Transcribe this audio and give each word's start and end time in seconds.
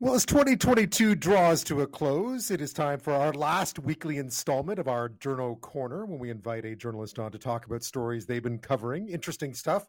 Well, 0.00 0.14
as 0.14 0.24
2022 0.26 1.16
draws 1.16 1.64
to 1.64 1.80
a 1.80 1.86
close, 1.88 2.52
it 2.52 2.60
is 2.60 2.72
time 2.72 3.00
for 3.00 3.12
our 3.12 3.32
last 3.32 3.80
weekly 3.80 4.18
installment 4.18 4.78
of 4.78 4.86
our 4.86 5.08
Journo 5.08 5.60
Corner 5.60 6.06
when 6.06 6.20
we 6.20 6.30
invite 6.30 6.64
a 6.64 6.76
journalist 6.76 7.18
on 7.18 7.32
to 7.32 7.38
talk 7.38 7.66
about 7.66 7.82
stories 7.82 8.24
they've 8.24 8.40
been 8.40 8.60
covering. 8.60 9.08
Interesting 9.08 9.52
stuff. 9.54 9.88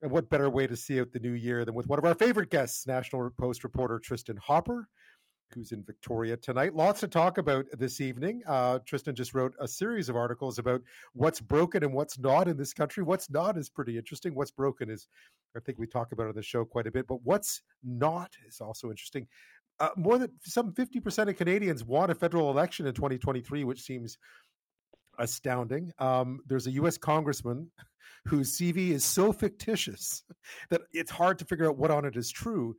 And 0.00 0.10
what 0.10 0.30
better 0.30 0.48
way 0.48 0.66
to 0.66 0.74
see 0.74 0.98
out 0.98 1.12
the 1.12 1.20
new 1.20 1.32
year 1.32 1.66
than 1.66 1.74
with 1.74 1.86
one 1.86 1.98
of 1.98 2.06
our 2.06 2.14
favorite 2.14 2.48
guests, 2.48 2.86
National 2.86 3.28
Post 3.38 3.64
reporter 3.64 4.00
Tristin 4.00 4.38
Hopper, 4.38 4.88
who's 5.52 5.72
in 5.72 5.82
Victoria 5.84 6.36
tonight. 6.36 6.74
Lots 6.74 7.00
to 7.00 7.08
talk 7.08 7.38
about 7.38 7.66
this 7.72 8.00
evening. 8.00 8.42
Uh, 8.46 8.78
Tristin 8.80 9.14
just 9.14 9.34
wrote 9.34 9.54
a 9.60 9.68
series 9.68 10.08
of 10.08 10.16
articles 10.16 10.58
about 10.58 10.82
what's 11.12 11.40
broken 11.40 11.84
and 11.84 11.92
what's 11.92 12.18
not 12.18 12.48
in 12.48 12.56
this 12.56 12.72
country. 12.72 13.02
What's 13.02 13.30
not 13.30 13.56
is 13.56 13.68
pretty 13.68 13.96
interesting. 13.96 14.34
What's 14.34 14.50
broken 14.50 14.90
is, 14.90 15.06
I 15.56 15.60
think 15.60 15.78
we 15.78 15.86
talk 15.86 16.12
about 16.12 16.28
on 16.28 16.34
the 16.34 16.42
show 16.42 16.64
quite 16.64 16.86
a 16.86 16.90
bit, 16.90 17.06
but 17.06 17.22
what's 17.22 17.62
not 17.82 18.32
is 18.46 18.60
also 18.60 18.90
interesting. 18.90 19.26
Uh, 19.80 19.90
more 19.96 20.18
than 20.18 20.30
some 20.42 20.72
50% 20.72 21.28
of 21.28 21.36
Canadians 21.36 21.84
want 21.84 22.10
a 22.10 22.14
federal 22.14 22.50
election 22.50 22.86
in 22.86 22.94
2023, 22.94 23.64
which 23.64 23.82
seems 23.82 24.18
astounding. 25.18 25.92
Um, 25.98 26.40
there's 26.46 26.66
a 26.66 26.72
U.S. 26.72 26.98
congressman 26.98 27.70
whose 28.26 28.56
CV 28.56 28.90
is 28.90 29.04
so 29.04 29.32
fictitious 29.32 30.22
that 30.70 30.82
it's 30.92 31.10
hard 31.10 31.38
to 31.40 31.44
figure 31.44 31.68
out 31.68 31.76
what 31.76 31.90
on 31.90 32.04
it 32.04 32.16
is 32.16 32.30
true. 32.30 32.76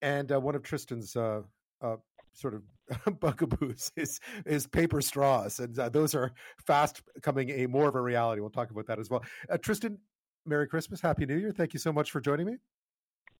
And 0.00 0.32
uh, 0.32 0.40
one 0.40 0.56
of 0.56 0.62
Tristin's 0.62 1.14
uh, 1.14 1.42
uh, 1.82 1.96
sort 2.32 2.54
of 2.54 2.62
bugaboos 3.20 3.90
is 3.96 4.20
is 4.46 4.66
paper 4.66 5.00
straws, 5.00 5.60
and 5.60 5.78
uh, 5.78 5.88
those 5.88 6.14
are 6.14 6.32
fast 6.66 7.02
coming 7.22 7.50
a 7.50 7.66
more 7.66 7.88
of 7.88 7.94
a 7.94 8.00
reality. 8.00 8.40
We'll 8.40 8.50
talk 8.50 8.70
about 8.70 8.86
that 8.86 8.98
as 8.98 9.10
well. 9.10 9.22
Uh, 9.50 9.56
Tristin, 9.56 9.98
Merry 10.46 10.66
Christmas, 10.66 11.00
Happy 11.00 11.26
New 11.26 11.36
Year! 11.36 11.52
Thank 11.52 11.72
you 11.72 11.78
so 11.78 11.92
much 11.92 12.10
for 12.10 12.20
joining 12.20 12.46
me. 12.46 12.56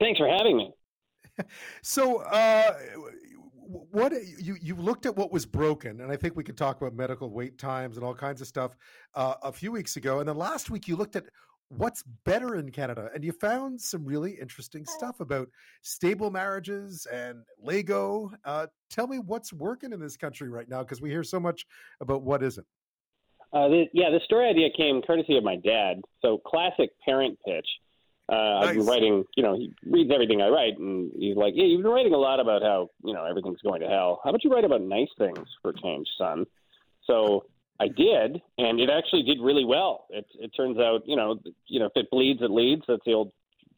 Thanks 0.00 0.18
for 0.18 0.28
having 0.28 0.56
me. 0.56 0.72
so, 1.82 2.18
uh, 2.22 2.74
what 3.90 4.12
you 4.38 4.56
you 4.60 4.74
looked 4.74 5.06
at 5.06 5.16
what 5.16 5.32
was 5.32 5.46
broken, 5.46 6.00
and 6.00 6.10
I 6.10 6.16
think 6.16 6.36
we 6.36 6.44
could 6.44 6.56
talk 6.56 6.80
about 6.80 6.94
medical 6.94 7.30
wait 7.30 7.58
times 7.58 7.96
and 7.96 8.04
all 8.04 8.14
kinds 8.14 8.40
of 8.40 8.46
stuff 8.46 8.76
uh, 9.14 9.34
a 9.42 9.52
few 9.52 9.72
weeks 9.72 9.96
ago, 9.96 10.20
and 10.20 10.28
then 10.28 10.36
last 10.36 10.70
week 10.70 10.88
you 10.88 10.96
looked 10.96 11.16
at 11.16 11.24
what's 11.76 12.02
better 12.24 12.56
in 12.56 12.70
Canada, 12.70 13.10
and 13.14 13.24
you 13.24 13.32
found 13.32 13.80
some 13.80 14.04
really 14.04 14.32
interesting 14.32 14.84
stuff 14.84 15.20
about 15.20 15.48
stable 15.82 16.30
marriages 16.30 17.06
and 17.12 17.44
Lego. 17.62 18.30
Uh, 18.44 18.66
tell 18.90 19.06
me 19.06 19.18
what's 19.18 19.52
working 19.52 19.92
in 19.92 20.00
this 20.00 20.16
country 20.16 20.48
right 20.48 20.68
now, 20.68 20.82
because 20.82 21.00
we 21.00 21.10
hear 21.10 21.24
so 21.24 21.40
much 21.40 21.66
about 22.00 22.22
what 22.22 22.42
isn't. 22.42 22.66
Uh, 23.52 23.68
the, 23.68 23.84
yeah, 23.92 24.10
the 24.10 24.20
story 24.24 24.48
idea 24.48 24.68
came 24.76 25.02
courtesy 25.02 25.36
of 25.36 25.44
my 25.44 25.56
dad. 25.56 26.00
So 26.20 26.38
classic 26.38 26.90
parent 27.04 27.38
pitch. 27.46 27.66
Uh, 28.30 28.34
nice. 28.36 28.68
I've 28.68 28.76
been 28.76 28.86
writing, 28.86 29.24
you 29.36 29.42
know, 29.42 29.56
he 29.56 29.74
reads 29.84 30.10
everything 30.12 30.40
I 30.40 30.48
write, 30.48 30.78
and 30.78 31.10
he's 31.18 31.36
like, 31.36 31.52
"Yeah, 31.54 31.64
you've 31.64 31.82
been 31.82 31.90
writing 31.90 32.14
a 32.14 32.18
lot 32.18 32.40
about 32.40 32.62
how 32.62 32.88
you 33.04 33.12
know 33.12 33.24
everything's 33.24 33.60
going 33.60 33.80
to 33.80 33.88
hell. 33.88 34.20
How 34.24 34.30
about 34.30 34.44
you 34.44 34.50
write 34.50 34.64
about 34.64 34.80
nice 34.80 35.10
things 35.18 35.46
for 35.60 35.72
change, 35.72 36.06
son?" 36.16 36.46
So 37.04 37.44
I 37.82 37.88
did, 37.88 38.40
and 38.58 38.78
it 38.78 38.88
actually 38.90 39.24
did 39.24 39.40
really 39.40 39.64
well. 39.64 40.06
It, 40.10 40.24
it 40.38 40.52
turns 40.56 40.78
out, 40.78 41.02
you 41.04 41.16
know, 41.16 41.40
you 41.66 41.80
know, 41.80 41.86
if 41.86 41.92
it 41.96 42.10
bleeds, 42.12 42.40
it 42.40 42.50
leads. 42.50 42.82
That's 42.86 43.02
the 43.04 43.12
old 43.12 43.32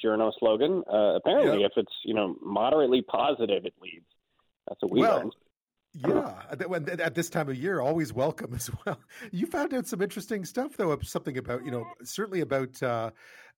journo 0.05 0.31
slogan. 0.39 0.83
Uh, 0.93 1.15
apparently, 1.15 1.63
yep. 1.63 1.71
if 1.71 1.79
it's 1.79 1.93
you 2.05 2.13
know 2.13 2.37
moderately 2.43 3.01
positive, 3.01 3.65
it 3.65 3.73
leads. 3.81 4.05
That's 4.69 4.83
what 4.83 4.93
we 4.93 5.01
well, 5.01 5.17
learned. 5.17 5.33
Yeah, 5.95 7.03
at 7.03 7.15
this 7.15 7.31
time 7.31 7.49
of 7.49 7.57
year, 7.57 7.81
always 7.81 8.13
welcome 8.13 8.53
as 8.53 8.69
well. 8.87 9.01
You 9.31 9.47
found 9.47 9.73
out 9.73 9.87
some 9.87 10.03
interesting 10.03 10.45
stuff, 10.45 10.77
though. 10.77 10.99
Something 11.01 11.39
about 11.39 11.65
you 11.65 11.71
know, 11.71 11.87
certainly 12.03 12.43
about 12.43 12.83
uh, 12.83 13.11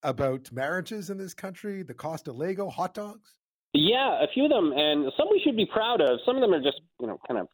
about 0.04 0.52
marriages 0.52 1.10
in 1.10 1.18
this 1.18 1.34
country, 1.34 1.82
the 1.82 1.94
cost 1.94 2.28
of 2.28 2.36
Lego, 2.36 2.70
hot 2.70 2.94
dogs. 2.94 3.34
Yeah, 3.72 4.22
a 4.22 4.28
few 4.32 4.44
of 4.44 4.50
them, 4.50 4.72
and 4.76 5.10
some 5.16 5.26
we 5.28 5.40
should 5.44 5.56
be 5.56 5.66
proud 5.66 6.00
of. 6.00 6.20
Some 6.24 6.36
of 6.36 6.40
them 6.40 6.54
are 6.54 6.62
just 6.62 6.80
you 7.00 7.08
know 7.08 7.18
kind 7.26 7.40
of 7.40 7.48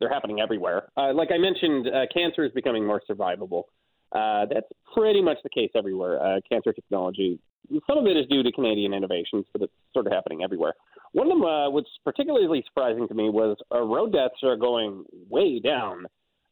they're 0.00 0.08
happening 0.08 0.40
everywhere. 0.40 0.88
Uh, 0.96 1.12
like 1.12 1.30
I 1.32 1.38
mentioned, 1.38 1.88
uh, 1.88 2.06
cancer 2.12 2.44
is 2.44 2.52
becoming 2.52 2.86
more 2.86 3.02
survivable. 3.08 3.64
Uh, 4.12 4.46
that's 4.52 4.68
pretty 4.94 5.20
much 5.20 5.38
the 5.42 5.50
case 5.50 5.70
everywhere. 5.76 6.22
Uh, 6.22 6.40
cancer 6.48 6.72
technology, 6.72 7.38
some 7.86 7.98
of 7.98 8.06
it 8.06 8.16
is 8.16 8.26
due 8.28 8.42
to 8.42 8.50
Canadian 8.52 8.94
innovations, 8.94 9.44
but 9.52 9.62
it's 9.62 9.72
sort 9.92 10.06
of 10.06 10.12
happening 10.12 10.42
everywhere. 10.42 10.72
One 11.12 11.30
of 11.30 11.38
them, 11.38 11.44
uh, 11.44 11.70
what's 11.70 11.90
particularly 12.04 12.62
surprising 12.66 13.06
to 13.08 13.14
me, 13.14 13.28
was 13.28 13.56
uh, 13.74 13.80
road 13.80 14.12
deaths 14.12 14.42
are 14.42 14.56
going 14.56 15.04
way 15.28 15.60
down. 15.60 16.06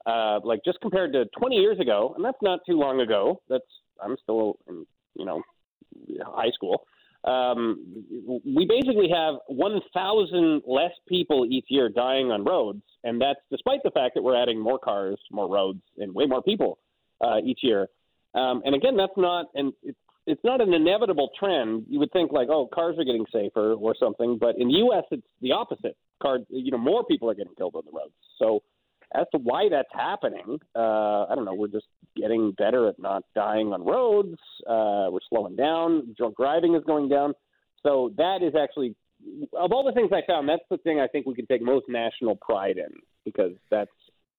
Uh, 0.05 0.39
like 0.45 0.61
just 0.65 0.81
compared 0.81 1.13
to 1.13 1.25
20 1.39 1.57
years 1.57 1.81
ago, 1.81 2.13
and 2.15 2.25
that's 2.25 2.39
not 2.41 2.61
too 2.65 2.79
long 2.79 3.01
ago. 3.01 3.41
That's 3.49 3.65
I'm 4.01 4.17
still 4.23 4.57
in, 4.69 4.87
you 5.15 5.25
know, 5.25 5.43
high 6.25 6.51
school 6.51 6.87
um, 7.27 8.05
we 8.45 8.67
basically 8.67 9.09
have 9.09 9.37
1,000 9.49 10.63
less 10.67 10.93
people 11.09 11.47
each 11.49 11.67
year 11.69 11.89
dying 11.89 12.31
on 12.31 12.45
roads, 12.45 12.83
and 13.05 13.21
that's 13.21 13.41
despite 13.51 13.81
the 13.83 13.91
fact 13.91 14.15
that 14.15 14.23
we're 14.23 14.41
adding 14.41 14.61
more 14.61 14.79
cars, 14.79 15.19
more 15.31 15.49
roads, 15.49 15.81
and 15.99 16.15
way 16.15 16.27
more 16.27 16.43
people 16.43 16.79
uh, 17.21 17.39
each 17.45 17.61
year. 17.63 17.89
Um, 18.35 18.63
and 18.65 18.75
again, 18.75 18.97
that's 18.97 19.17
not 19.17 19.47
and 19.55 19.73
it's 19.83 19.99
it's 20.27 20.43
not 20.45 20.61
an 20.61 20.75
inevitable 20.75 21.31
trend. 21.39 21.87
You 21.89 22.01
would 22.01 22.13
think 22.13 22.33
like, 22.33 22.49
oh, 22.51 22.69
cars 22.73 22.97
are 22.99 23.05
getting 23.05 23.27
safer 23.33 23.75
or 23.75 23.95
something, 23.99 24.39
but 24.39 24.59
in 24.59 24.69
the 24.69 24.75
U.S., 24.75 25.05
it's 25.13 25.27
the 25.41 25.53
opposite. 25.53 25.97
Car, 26.21 26.41
you 26.49 26.73
know, 26.73 26.79
more 26.79 27.05
people 27.05 27.31
are 27.31 27.35
getting 27.35 27.55
killed 27.57 27.77
on 27.77 27.83
the 27.85 27.97
roads. 27.97 28.13
So 28.39 28.63
as 29.15 29.27
to 29.33 29.39
why 29.39 29.69
that's 29.71 29.89
happening, 29.93 30.59
uh, 30.75 31.27
I 31.27 31.35
don't 31.35 31.45
know. 31.45 31.55
We're 31.55 31.69
just 31.69 31.87
getting 32.17 32.53
better 32.53 32.89
at 32.89 32.99
not 32.99 33.23
dying 33.35 33.73
on 33.73 33.85
roads. 33.85 34.39
Uh, 34.67 35.09
we're 35.11 35.21
slowing 35.29 35.57
down. 35.57 36.15
Drunk 36.17 36.37
driving 36.37 36.75
is 36.75 36.83
going 36.85 37.09
down. 37.09 37.35
So 37.83 38.13
that 38.17 38.43
is 38.43 38.55
actually, 38.61 38.97
of 39.53 39.73
all 39.73 39.85
the 39.85 39.93
things 39.93 40.11
I 40.13 40.23
found, 40.27 40.49
that's 40.49 40.65
the 40.71 40.79
thing 40.79 41.01
I 41.01 41.07
think 41.07 41.27
we 41.27 41.35
can 41.35 41.47
take 41.47 41.63
most 41.63 41.87
national 41.89 42.37
pride 42.37 42.79
in 42.79 42.93
because 43.25 43.53
that's 43.71 43.91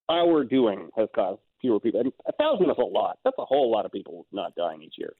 our 0.09 0.43
doing 0.43 0.89
has 0.97 1.07
caused 1.15 1.39
fewer 1.61 1.79
people. 1.79 2.01
And 2.01 2.11
a 2.27 2.33
thousand 2.33 2.69
is 2.69 2.77
a 2.77 2.85
lot. 2.85 3.19
That's 3.23 3.37
a 3.39 3.45
whole 3.45 3.71
lot 3.71 3.85
of 3.85 3.91
people 3.91 4.25
not 4.31 4.53
dying 4.55 4.81
each 4.81 4.95
year. 4.97 5.13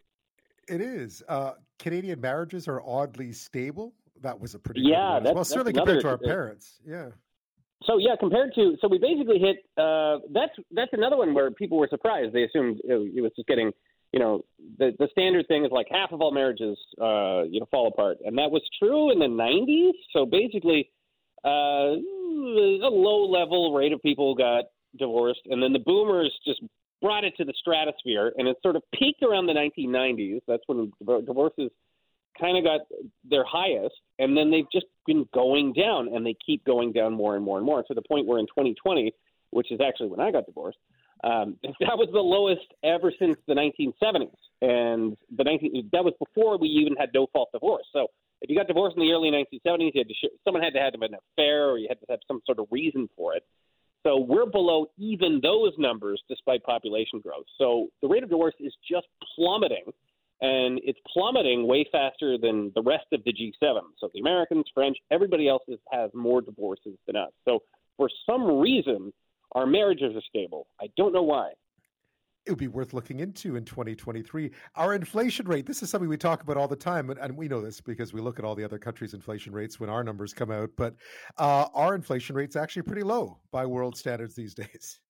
It 0.68 0.81
is. 0.81 1.24
Uh, 1.30 1.53
Canadian 1.80 2.19
marriages 2.19 2.68
are 2.68 2.81
oddly 2.81 3.31
stable. 3.31 3.94
That 4.22 4.40
was 4.40 4.56
a 4.56 4.59
pretty 4.59 4.81
yeah. 4.81 5.19
That's, 5.24 5.34
well, 5.34 5.46
certainly 5.46 5.74
compared 5.74 6.02
to 6.02 6.09
our 6.09 6.18
parents. 6.18 6.80
Yeah 6.86 7.09
so 7.84 7.98
yeah, 7.98 8.16
compared 8.20 8.54
to 8.56 8.76
so 8.82 8.88
we 8.88 8.98
basically 8.98 9.40
hit 9.40 9.58
uh, 9.78 10.20
that's 10.34 10.54
that's 10.72 10.92
another 10.94 11.18
one 11.18 11.34
where 11.34 11.52
people 11.52 11.78
were 11.78 11.88
surprised. 11.90 12.34
They 12.34 12.44
assumed 12.44 12.80
it, 12.84 13.22
was 13.22 13.32
just 13.36 13.48
getting 13.48 13.72
you 14.12 14.20
know 14.20 14.46
the 14.80 14.96
the 14.98 15.08
standard 15.12 15.48
thing 15.48 15.64
is 15.64 15.72
like 15.72 15.88
half 15.92 16.12
of 16.12 16.22
all 16.22 16.32
marriages 16.32 16.78
uh, 17.00 17.44
you 17.44 17.60
know 17.60 17.68
fall 17.70 17.88
apart, 17.88 18.18
and 18.26 18.38
that 18.38 18.50
was 18.50 18.64
true 18.80 19.12
in 19.12 19.20
the 19.20 19.26
90s. 19.26 19.94
So 20.12 20.26
basically, 20.26 20.90
uh, 21.46 21.98
a 22.00 22.90
low 22.90 23.30
level 23.30 23.74
rate 23.74 23.94
of 23.94 24.02
people 24.02 24.34
got 24.34 24.66
divorced, 24.98 25.42
and 25.46 25.62
then 25.62 25.72
the 25.72 25.80
boomers 25.80 26.34
just 26.46 26.62
brought 27.00 27.24
it 27.24 27.34
to 27.38 27.46
the 27.46 27.54
stratosphere, 27.60 28.34
and 28.38 28.48
it 28.48 28.58
sort 28.64 28.76
of 28.76 28.82
peaked 28.98 29.22
around 29.22 29.46
the 29.46 29.54
1990s. 29.54 30.42
That's 30.48 30.64
when 30.66 30.92
divorces 31.26 31.70
kind 32.40 32.58
of 32.58 32.64
got 32.64 32.81
their 33.30 33.44
highest, 33.46 33.96
and 34.20 34.36
then 34.36 34.52
they've 34.52 34.70
just 34.72 34.86
been 35.06 35.28
going 35.34 35.74
down, 35.74 36.14
and 36.14 36.25
they 36.25 36.36
keep 36.46 36.64
going 36.66 36.92
down 36.92 37.14
more 37.14 37.36
and 37.36 37.44
more 37.44 37.58
and 37.58 37.66
more 37.66 37.84
to 37.84 37.94
the 37.94 38.02
point 38.02 38.25
where 38.25 38.40
in 38.40 38.46
2020, 38.48 39.14
which 39.52 39.72
is 39.72 39.80
actually 39.86 40.09
when 40.09 40.20
I 40.20 40.31
got 40.31 40.46
divorced, 40.46 40.78
um, 41.24 41.58
that 41.64 41.98
was 41.98 42.09
the 42.12 42.20
lowest 42.20 42.68
ever 42.84 43.12
since 43.18 43.38
the 43.48 43.53
1970s, 43.53 44.31
and 44.62 45.18
the 45.36 45.44
19 45.44 45.90
that 45.92 46.03
was 46.03 46.14
before 46.20 46.58
we 46.58 46.68
even 46.68 46.96
had 46.96 47.09
no 47.14 47.28
fault 47.34 47.50
divorce. 47.53 47.86
So 47.94 48.08
if 48.42 48.50
you 48.50 48.56
got 48.56 48.68
divorced 48.68 48.98
in 48.98 49.04
the 49.04 49.12
early 49.12 49.31
1970s, 49.31 49.92
you 49.94 50.02
had 50.02 50.08
to 50.08 50.14
sh- 50.14 50.38
someone 50.44 50.64
had 50.64 50.74
to 50.74 50.80
have 50.80 50.94
an 50.94 51.16
affair, 51.16 51.69
or 51.69 51.78
you 51.78 51.88
had 51.90 52.00
to 52.02 52.06
have 52.09 52.19
some 52.28 52.42
sort 52.46 52.59
of 52.59 52.68
reason 52.72 53.09
for 53.16 53.36
it. 53.36 53.44
So 54.04 54.18
we're 54.18 54.46
below 54.46 54.88
even 54.98 55.40
those 55.42 55.74
numbers 55.78 56.22
despite 56.30 56.64
population 56.64 57.19
growth. 57.19 57.46
So 57.58 57.88
the 58.02 58.08
rate 58.08 58.24
of 58.24 58.30
divorce 58.30 58.54
is 58.59 58.74
just 58.90 59.08
plummeting 59.36 59.92
and 60.42 60.80
it's 60.84 61.00
plummeting 61.12 61.68
way 61.68 61.86
faster 61.92 62.38
than 62.38 62.72
the 62.75 62.81
rest 62.81 63.06
of 63.12 63.24
the 63.25 63.34
G7. 63.34 63.80
So 64.00 64.09
the 64.14 64.20
Americans, 64.20 64.66
French, 64.74 64.98
everybody 65.12 65.48
else 65.48 65.64
is, 65.68 65.80
has 65.92 66.12
more 66.14 66.42
divorces 66.42 66.98
than 67.07 67.16
us. 67.16 67.31
So 67.45 67.63
for 67.98 68.10
some 68.30 68.60
reason, 68.60 69.12
our 69.54 69.66
marriages 69.66 70.16
are 70.16 70.22
stable. 70.30 70.68
I 70.80 70.88
don't 70.95 71.13
know 71.13 71.24
why. 71.24 71.51
It 72.45 72.51
would 72.51 72.60
be 72.60 72.69
worth 72.69 72.94
looking 72.94 73.19
into 73.19 73.57
in 73.57 73.66
2023. 73.66 74.51
Our 74.75 74.94
inflation 74.94 75.48
rate, 75.48 75.66
this 75.66 75.84
is 75.84 75.89
something 75.89 76.07
we 76.07 76.16
talk 76.16 76.44
about 76.44 76.56
all 76.56 76.68
the 76.68 76.78
time, 76.78 77.10
and, 77.10 77.36
we 77.36 77.50
know 77.50 77.60
this 77.60 77.81
because 77.81 78.13
we 78.13 78.22
look 78.22 78.39
at 78.39 78.45
all 78.45 78.56
the 78.56 78.63
other 78.63 78.80
countries' 78.80 79.13
inflation 79.13 79.51
rates 79.51 79.81
when 79.81 79.89
our 79.89 80.01
numbers 80.01 80.34
come 80.34 80.50
out, 80.50 80.69
but 80.78 80.95
uh, 81.38 81.68
our 81.74 81.94
inflation 81.94 82.38
rate's 82.38 82.56
actually 82.56 82.84
pretty 82.84 83.04
low 83.04 83.38
by 83.51 83.66
world 83.66 83.98
standards 83.98 84.34
these 84.34 84.54
days. 84.56 85.01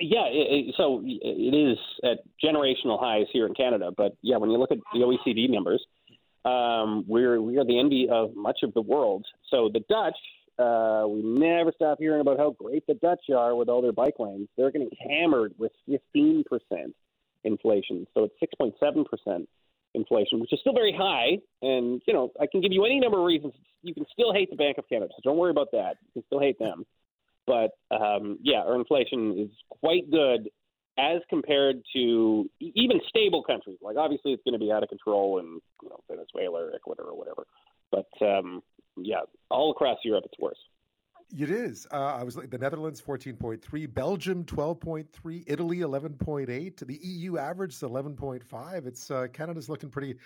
Yeah, 0.00 0.26
it, 0.26 0.68
it, 0.68 0.74
so 0.76 1.02
it 1.04 1.54
is 1.54 1.78
at 2.02 2.18
generational 2.42 2.98
highs 2.98 3.26
here 3.32 3.46
in 3.46 3.54
Canada. 3.54 3.90
But 3.96 4.16
yeah, 4.22 4.36
when 4.38 4.50
you 4.50 4.58
look 4.58 4.72
at 4.72 4.78
the 4.92 5.00
OECD 5.00 5.48
numbers, 5.48 5.84
um, 6.44 7.04
we're 7.06 7.40
we 7.40 7.58
are 7.58 7.64
the 7.64 7.78
envy 7.78 8.08
of 8.10 8.34
much 8.34 8.60
of 8.62 8.74
the 8.74 8.82
world. 8.82 9.24
So 9.50 9.70
the 9.72 9.80
Dutch, 9.88 10.16
uh, 10.58 11.06
we 11.08 11.22
never 11.22 11.72
stop 11.74 11.98
hearing 12.00 12.20
about 12.20 12.38
how 12.38 12.50
great 12.50 12.86
the 12.86 12.94
Dutch 12.94 13.30
are 13.34 13.54
with 13.54 13.68
all 13.68 13.82
their 13.82 13.92
bike 13.92 14.14
lanes. 14.18 14.48
They're 14.56 14.72
getting 14.72 14.90
hammered 15.08 15.54
with 15.58 15.72
15% 15.88 16.44
inflation, 17.44 18.06
so 18.14 18.24
it's 18.24 18.52
6.7%. 18.60 19.46
inflation, 19.94 20.40
which 20.40 20.52
is 20.52 20.58
still 20.58 20.74
very 20.74 20.92
high. 20.92 21.38
And 21.62 22.02
you 22.06 22.12
know, 22.12 22.32
I 22.40 22.46
can 22.46 22.60
give 22.60 22.72
you 22.72 22.84
any 22.84 22.98
number 22.98 23.18
of 23.18 23.24
reasons. 23.24 23.54
You 23.82 23.94
can 23.94 24.06
still 24.12 24.32
hate 24.32 24.50
the 24.50 24.56
Bank 24.56 24.76
of 24.78 24.88
Canada, 24.88 25.12
so 25.14 25.20
don't 25.22 25.38
worry 25.38 25.52
about 25.52 25.70
that. 25.70 25.98
You 26.02 26.20
can 26.20 26.24
still 26.26 26.40
hate 26.40 26.58
them. 26.58 26.84
But 27.46 27.70
um, 27.90 28.38
yeah, 28.42 28.60
our 28.60 28.76
inflation 28.76 29.38
is 29.38 29.50
quite 29.80 30.10
good 30.10 30.48
as 30.98 31.20
compared 31.28 31.82
to 31.94 32.48
even 32.60 33.00
stable 33.08 33.42
countries. 33.42 33.78
Like 33.82 33.96
obviously, 33.96 34.32
it's 34.32 34.42
going 34.44 34.58
to 34.58 34.64
be 34.64 34.72
out 34.72 34.82
of 34.82 34.88
control 34.88 35.38
in 35.38 35.60
you 35.82 35.88
know, 35.88 36.00
Venezuela 36.08 36.66
or 36.66 36.74
Ecuador 36.74 37.06
or 37.06 37.18
whatever. 37.18 37.46
But 37.90 38.06
um, 38.26 38.62
yeah, 38.96 39.20
all 39.50 39.70
across 39.72 39.98
Europe, 40.04 40.24
it's 40.26 40.38
worse. 40.38 40.58
It 41.36 41.50
is. 41.50 41.86
Uh, 41.92 41.96
I 41.96 42.22
was 42.22 42.36
the 42.36 42.58
Netherlands 42.58 43.00
fourteen 43.00 43.36
point 43.36 43.62
three, 43.62 43.86
Belgium 43.86 44.44
twelve 44.44 44.78
point 44.78 45.10
three, 45.12 45.42
Italy 45.46 45.80
eleven 45.80 46.14
point 46.14 46.48
eight. 46.48 46.76
The 46.76 46.98
EU 47.02 47.38
average 47.38 47.72
is 47.72 47.82
eleven 47.82 48.14
point 48.14 48.44
five. 48.44 48.86
It's 48.86 49.10
uh, 49.10 49.26
Canada's 49.32 49.68
looking 49.68 49.90
pretty, 49.90 50.16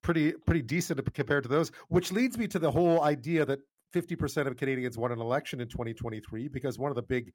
pretty, 0.00 0.32
pretty 0.32 0.62
decent 0.62 1.12
compared 1.12 1.42
to 1.42 1.48
those. 1.48 1.70
Which 1.88 2.12
leads 2.12 2.38
me 2.38 2.46
to 2.48 2.58
the 2.58 2.70
whole 2.70 3.02
idea 3.02 3.44
that 3.44 3.60
fifty 3.92 4.16
percent 4.16 4.48
of 4.48 4.56
Canadians 4.56 4.98
won 4.98 5.12
an 5.12 5.20
election 5.20 5.60
in 5.60 5.68
twenty 5.68 5.94
twenty 5.94 6.20
three 6.20 6.48
because 6.48 6.78
one 6.78 6.90
of 6.90 6.96
the 6.96 7.02
big 7.02 7.32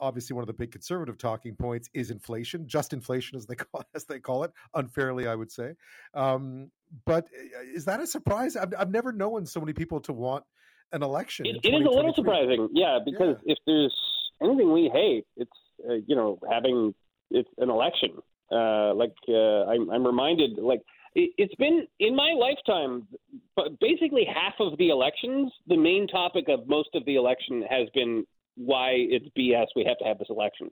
obviously 0.00 0.34
one 0.34 0.42
of 0.42 0.46
the 0.46 0.54
big 0.54 0.72
conservative 0.72 1.16
talking 1.16 1.54
points 1.54 1.88
is 1.94 2.10
inflation, 2.10 2.66
just 2.66 2.92
inflation 2.92 3.36
as 3.36 3.46
they 3.46 3.54
call 3.56 3.84
as 3.94 4.04
they 4.04 4.18
call 4.18 4.44
it, 4.44 4.52
unfairly 4.74 5.26
I 5.26 5.34
would 5.34 5.50
say. 5.50 5.74
Um, 6.14 6.70
but 7.06 7.24
uh, 7.24 7.62
is 7.74 7.84
that 7.86 8.00
a 8.00 8.06
surprise? 8.06 8.56
I've, 8.56 8.72
I've 8.78 8.90
never 8.90 9.12
known 9.12 9.46
so 9.46 9.60
many 9.60 9.72
people 9.72 10.00
to 10.00 10.12
want 10.12 10.44
an 10.92 11.02
election. 11.02 11.46
it, 11.46 11.56
it 11.62 11.68
is 11.68 11.86
a 11.86 11.90
little 11.90 12.14
surprising, 12.14 12.68
yeah, 12.72 12.98
because 13.04 13.36
yeah. 13.44 13.52
if 13.52 13.58
there's 13.66 13.94
anything 14.42 14.72
we 14.72 14.90
hate, 14.92 15.26
it's 15.36 15.50
uh, 15.88 15.94
you 16.06 16.14
know 16.14 16.38
having 16.50 16.94
it's 17.30 17.50
an 17.58 17.70
election. 17.70 18.10
Uh, 18.52 18.94
like 18.94 19.14
uh, 19.28 19.64
I'm, 19.64 19.90
I'm 19.90 20.06
reminded, 20.06 20.58
like 20.58 20.82
it, 21.14 21.30
it's 21.38 21.54
been 21.56 21.86
in 21.98 22.14
my 22.14 22.32
lifetime, 22.38 23.08
but 23.56 23.78
basically 23.80 24.24
half 24.24 24.54
of 24.60 24.76
the 24.78 24.88
elections, 24.88 25.52
the 25.66 25.76
main 25.76 26.06
topic 26.08 26.48
of 26.48 26.66
most 26.66 26.90
of 26.94 27.04
the 27.04 27.16
election 27.16 27.62
has 27.68 27.88
been 27.94 28.24
why 28.56 28.92
it's 28.94 29.26
BS. 29.36 29.66
We 29.76 29.84
have 29.84 29.98
to 29.98 30.04
have 30.04 30.18
this 30.18 30.28
election. 30.30 30.70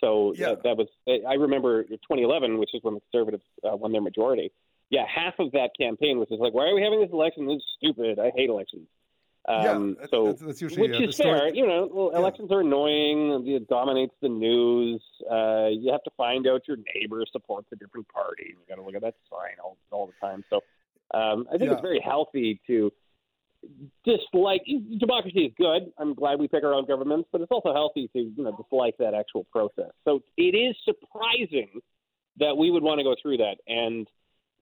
So 0.00 0.32
yeah. 0.36 0.50
uh, 0.50 0.56
that 0.64 0.76
was 0.76 0.88
I 1.08 1.34
remember 1.34 1.82
2011, 1.84 2.58
which 2.58 2.70
is 2.74 2.82
when 2.82 2.94
the 2.94 3.00
conservatives 3.12 3.44
uh, 3.64 3.76
won 3.76 3.92
their 3.92 4.00
majority. 4.00 4.52
Yeah, 4.90 5.04
half 5.06 5.34
of 5.38 5.52
that 5.52 5.70
campaign 5.78 6.18
was 6.18 6.28
just 6.28 6.40
like, 6.40 6.54
why 6.54 6.66
are 6.68 6.74
we 6.74 6.82
having 6.82 7.00
this 7.00 7.10
election? 7.12 7.46
This 7.46 7.56
is 7.56 7.64
stupid. 7.78 8.18
I 8.18 8.30
hate 8.34 8.48
elections. 8.48 8.88
Um, 9.46 9.96
yeah, 9.98 10.06
so 10.10 10.26
that's, 10.26 10.42
that's 10.42 10.62
usually, 10.62 10.88
which 10.88 11.00
uh, 11.00 11.04
is 11.04 11.16
fair. 11.16 11.54
You 11.54 11.66
know, 11.66 11.88
well, 11.90 12.10
yeah. 12.12 12.18
elections 12.18 12.52
are 12.52 12.60
annoying. 12.60 13.46
It 13.46 13.66
dominates 13.68 14.14
the 14.20 14.28
news. 14.28 15.02
Uh, 15.30 15.68
you 15.70 15.90
have 15.90 16.02
to 16.04 16.10
find 16.16 16.46
out 16.46 16.62
your 16.68 16.76
neighbor 16.94 17.24
supports 17.32 17.68
a 17.72 17.76
different 17.76 18.08
party. 18.08 18.48
You 18.48 18.56
got 18.68 18.76
to 18.76 18.82
look 18.82 18.94
at 18.94 19.02
that 19.02 19.14
sign 19.30 19.56
all 19.62 19.76
all 19.90 20.06
the 20.06 20.26
time. 20.26 20.44
So 20.50 20.60
um, 21.14 21.46
I 21.48 21.58
think 21.58 21.70
yeah. 21.70 21.72
it's 21.72 21.82
very 21.82 22.00
healthy 22.00 22.60
to 22.66 22.92
dislike 24.04 24.62
democracy 24.98 25.40
is 25.40 25.52
good. 25.56 25.92
I'm 25.98 26.14
glad 26.14 26.38
we 26.38 26.48
pick 26.48 26.64
our 26.64 26.74
own 26.74 26.86
governments, 26.86 27.28
but 27.32 27.40
it's 27.40 27.50
also 27.50 27.72
healthy 27.72 28.08
to 28.12 28.18
you 28.18 28.44
know 28.44 28.56
dislike 28.56 28.96
that 28.98 29.14
actual 29.14 29.44
process. 29.44 29.90
So 30.04 30.22
it 30.36 30.56
is 30.56 30.76
surprising 30.84 31.80
that 32.38 32.56
we 32.56 32.70
would 32.70 32.82
want 32.82 33.00
to 33.00 33.04
go 33.04 33.16
through 33.20 33.38
that, 33.38 33.56
and 33.66 34.06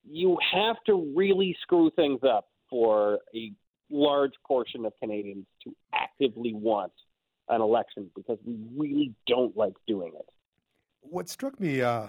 you 0.09 0.39
have 0.53 0.77
to 0.87 1.13
really 1.17 1.57
screw 1.63 1.91
things 1.91 2.21
up 2.23 2.49
for 2.71 3.19
a 3.35 3.53
large 3.91 4.33
portion 4.47 4.85
of 4.85 4.93
Canadians 5.01 5.47
to 5.65 5.75
actively 5.93 6.53
want 6.53 6.93
an 7.49 7.61
election 7.61 8.11
because 8.17 8.39
we 8.45 8.59
really 8.77 9.15
don't 9.27 9.57
like 9.57 9.75
doing 9.87 10.13
it. 10.19 10.29
What 11.03 11.29
struck 11.29 11.61
me 11.61 11.83
uh, 11.83 12.07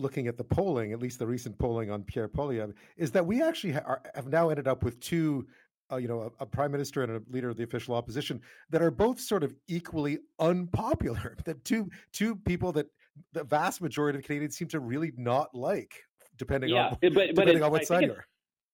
looking 0.00 0.26
at 0.26 0.36
the 0.36 0.44
polling, 0.44 0.92
at 0.92 1.00
least 1.00 1.18
the 1.18 1.26
recent 1.26 1.58
polling 1.58 1.90
on 1.90 2.02
Pierre 2.02 2.28
Poilievre, 2.28 2.74
is 2.96 3.10
that 3.12 3.26
we 3.26 3.42
actually 3.42 3.72
ha- 3.72 3.82
are, 3.86 4.02
have 4.14 4.28
now 4.28 4.48
ended 4.50 4.68
up 4.68 4.82
with 4.82 5.00
two. 5.00 5.46
Uh, 5.92 5.96
you 5.96 6.06
know, 6.06 6.30
a, 6.38 6.44
a, 6.44 6.46
prime 6.46 6.70
minister 6.70 7.02
and 7.02 7.10
a 7.10 7.20
leader 7.32 7.48
of 7.48 7.56
the 7.56 7.64
official 7.64 7.96
opposition 7.96 8.40
that 8.70 8.80
are 8.80 8.92
both 8.92 9.18
sort 9.18 9.42
of 9.42 9.52
equally 9.66 10.20
unpopular. 10.38 11.36
That 11.44 11.64
two 11.64 11.90
two 12.12 12.36
people 12.36 12.70
that 12.74 12.86
the 13.32 13.42
vast 13.42 13.82
majority 13.82 14.20
of 14.20 14.24
Canadians 14.24 14.56
seem 14.56 14.68
to 14.68 14.78
really 14.78 15.12
not 15.16 15.52
like, 15.52 15.92
depending 16.38 16.70
yeah, 16.70 16.90
on 16.90 16.98
but, 17.02 17.14
but 17.14 17.26
depending 17.34 17.62
on 17.64 17.72
what 17.72 17.80
I 17.80 17.84
side 17.84 18.04
you're. 18.04 18.24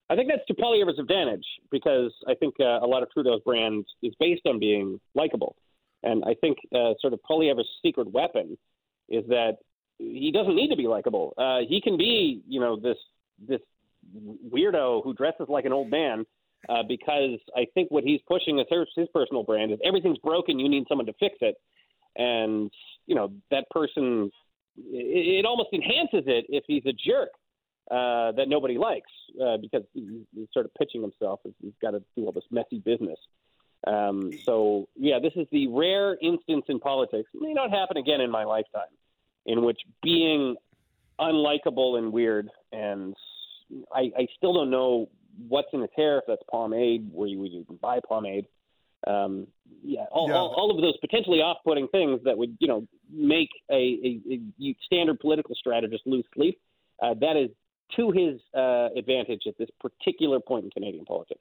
I 0.09 0.15
think 0.15 0.29
that's 0.31 0.47
to 0.47 0.55
Poilievre's 0.55 0.99
advantage 0.99 1.47
because 1.71 2.13
I 2.29 2.35
think 2.35 2.55
uh, 2.61 2.81
a 2.81 2.87
lot 2.87 3.03
of 3.03 3.11
Trudeau's 3.11 3.41
brand 3.45 3.85
is 4.03 4.15
based 4.21 4.43
on 4.47 4.61
being 4.61 5.01
likable, 5.15 5.57
and 6.03 6.23
I 6.25 6.35
think 6.35 6.59
uh, 6.75 6.93
sort 7.01 7.13
of 7.13 7.21
Poilievre's 7.29 7.69
secret 7.83 8.13
weapon 8.13 8.57
is 9.09 9.25
that 9.29 9.57
he 9.99 10.31
doesn't 10.33 10.55
need 10.55 10.69
to 10.69 10.77
be 10.77 10.87
likable. 10.87 11.35
Uh, 11.37 11.61
he 11.69 11.81
can 11.81 11.97
be, 11.97 12.43
you 12.49 12.61
know, 12.61 12.77
this 12.77 12.97
this 13.47 13.61
weirdo 14.53 15.03
who 15.03 15.15
dresses 15.15 15.47
like 15.49 15.65
an 15.65 15.73
old 15.73 15.91
man 15.91 16.25
uh, 16.69 16.83
because 16.83 17.39
I 17.57 17.67
think 17.75 17.91
what 17.91 18.05
he's 18.05 18.21
pushing 18.27 18.59
is 18.59 18.67
his 18.95 19.09
personal 19.13 19.43
brand 19.43 19.73
is 19.73 19.79
everything's 19.85 20.19
broken. 20.19 20.59
You 20.59 20.69
need 20.69 20.87
someone 20.89 21.07
to 21.07 21.15
fix 21.15 21.37
it, 21.41 21.57
and 22.17 22.71
you 23.07 23.15
know 23.15 23.33
that 23.51 23.69
person. 23.71 24.31
It, 24.79 25.41
it 25.41 25.47
almost 25.47 25.71
enhances 25.73 26.25
it 26.27 26.47
if 26.51 26.65
he's 26.67 26.85
a 26.85 26.93
jerk 26.93 27.31
uh, 27.91 28.33
that 28.33 28.49
nobody 28.49 28.77
likes 28.77 29.11
uh, 29.43 29.57
because 29.57 29.85
he's 29.95 30.49
sort 30.53 30.67
of 30.67 30.75
pitching 30.75 31.01
himself 31.01 31.41
as 31.47 31.53
he's 31.63 31.73
got 31.81 31.93
to 31.93 32.03
do 32.17 32.27
all 32.27 32.33
this 32.33 32.45
messy 32.51 32.79
business. 32.79 33.19
Um, 33.87 34.33
so, 34.45 34.89
yeah, 34.97 35.19
this 35.21 35.33
is 35.37 35.47
the 35.53 35.69
rare 35.69 36.17
instance 36.21 36.65
in 36.69 36.81
politics, 36.81 37.31
may 37.35 37.53
not 37.53 37.71
happen 37.71 37.97
again 37.97 38.21
in 38.21 38.31
my 38.31 38.45
lifetime, 38.45 38.91
in 39.47 39.65
which 39.65 39.81
being 40.03 40.57
unlikable 41.19 41.99
and 41.99 42.13
weird, 42.13 42.49
and 42.73 43.15
I, 43.95 44.13
I 44.19 44.27
still 44.37 44.53
don't 44.53 44.71
know 44.71 45.09
what's 45.49 45.69
in 45.73 45.81
his 45.81 45.91
hair, 45.97 46.19
if 46.19 46.25
that's 46.27 46.43
pomade, 46.51 47.09
where 47.13 47.29
you 47.29 47.39
would 47.39 47.53
even 47.53 47.79
buy 47.81 48.01
pomade. 48.07 48.47
Um, 49.07 49.47
yeah, 49.83 50.05
all, 50.11 50.29
yeah. 50.29 50.35
All, 50.35 50.55
all, 50.57 50.71
of 50.75 50.83
those 50.83 50.97
potentially 50.99 51.39
off-putting 51.39 51.89
things 51.89 52.21
that 52.25 52.37
would, 52.37 52.57
you 52.59 52.67
know, 52.67 52.87
make 53.13 53.51
a, 53.71 53.75
a, 53.75 54.41
a 54.63 54.77
standard 54.85 55.21
political 55.21 55.55
strategist 55.55 56.03
lose 56.07 56.25
sleep. 56.35 56.59
Uh, 57.03 57.15
that 57.21 57.37
is 57.37 57.51
to 57.97 58.11
his 58.11 58.41
uh, 58.57 58.89
advantage 58.97 59.43
at 59.47 59.57
this 59.59 59.69
particular 59.81 60.41
point 60.41 60.65
in 60.65 60.71
Canadian 60.71 61.05
politics. 61.05 61.41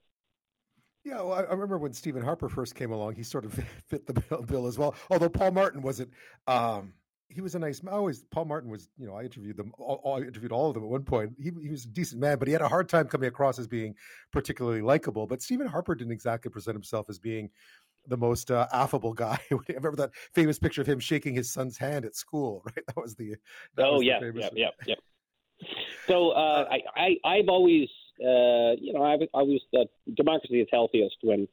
Yeah, 1.04 1.22
well, 1.22 1.34
I 1.34 1.42
remember 1.42 1.78
when 1.78 1.94
Stephen 1.94 2.22
Harper 2.22 2.50
first 2.50 2.76
came 2.76 2.92
along, 2.92 3.16
he 3.16 3.24
sort 3.24 3.46
of 3.46 3.54
fit 3.88 4.06
the 4.06 4.14
bill, 4.14 4.42
bill 4.42 4.68
as 4.68 4.78
well. 4.78 4.96
Although 5.10 5.30
Paul 5.30 5.52
Martin 5.52 5.82
wasn't. 5.82 6.12
Um, 6.48 6.94
he 7.30 7.42
was 7.42 7.56
a 7.56 7.60
nice. 7.60 7.82
I 7.88 7.92
always 7.92 8.24
Paul 8.32 8.46
Martin 8.46 8.70
was. 8.70 8.90
You 8.98 9.08
know, 9.08 9.16
I 9.16 9.24
interviewed 9.24 9.58
them. 9.58 9.74
All, 9.78 10.18
I 10.18 10.26
interviewed 10.26 10.52
all 10.52 10.70
of 10.70 10.76
them 10.76 10.84
at 10.84 10.90
one 10.90 11.04
point. 11.04 11.34
He, 11.40 11.52
he 11.62 11.70
was 11.70 11.86
a 11.86 11.90
decent 11.90 12.22
man, 12.22 12.38
but 12.38 12.48
he 12.48 12.52
had 12.52 12.62
a 12.62 12.68
hard 12.68 12.88
time 12.90 13.08
coming 13.08 13.28
across 13.28 13.60
as 13.60 13.68
being 13.68 13.96
particularly 14.32 14.82
likable. 14.82 15.28
But 15.28 15.42
Stephen 15.42 15.68
Harper 15.68 15.96
didn't 15.96 16.14
exactly 16.14 16.52
present 16.52 16.76
himself 16.76 17.10
as 17.10 17.20
being 17.20 17.50
the 18.08 18.18
most 18.18 18.52
uh, 18.52 18.68
affable 18.72 19.14
guy. 19.14 19.40
I 19.52 19.58
remember 19.68 19.96
that 19.98 20.12
famous 20.34 20.60
picture 20.60 20.82
of 20.82 20.88
him 20.88 21.00
shaking 21.00 21.34
his 21.34 21.52
son's 21.52 21.78
hand 21.78 22.06
at 22.06 22.16
school. 22.16 22.64
Right, 22.76 22.86
that 22.88 22.98
was 22.98 23.16
the. 23.16 23.36
That 23.76 23.88
oh 23.88 23.94
was 23.96 24.04
yeah, 24.04 24.20
yeah, 24.34 24.50
yeah, 24.54 24.70
yeah. 24.86 24.96
So 26.08 26.32
uh, 26.32 26.68
I, 26.70 26.82
I, 26.96 27.18
I've 27.24 27.48
always, 27.48 27.88
uh, 28.22 28.76
you 28.80 28.94
know, 28.94 29.04
I've 29.04 29.28
always 29.34 29.62
uh, 29.78 29.86
democracy 30.16 30.62
is 30.62 30.68
healthiest 30.72 31.18
when 31.22 31.48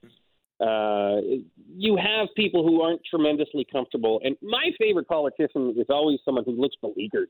uh, 0.63 1.21
you 1.75 1.97
have 1.97 2.29
people 2.37 2.67
who 2.67 2.83
aren't 2.83 3.03
tremendously 3.05 3.67
comfortable. 3.71 4.21
And 4.25 4.37
my 4.43 4.71
favorite 4.79 5.09
politician 5.09 5.75
is 5.77 5.87
always 5.89 6.21
someone 6.25 6.45
who 6.45 6.53
looks 6.53 6.77
beleaguered. 6.81 7.29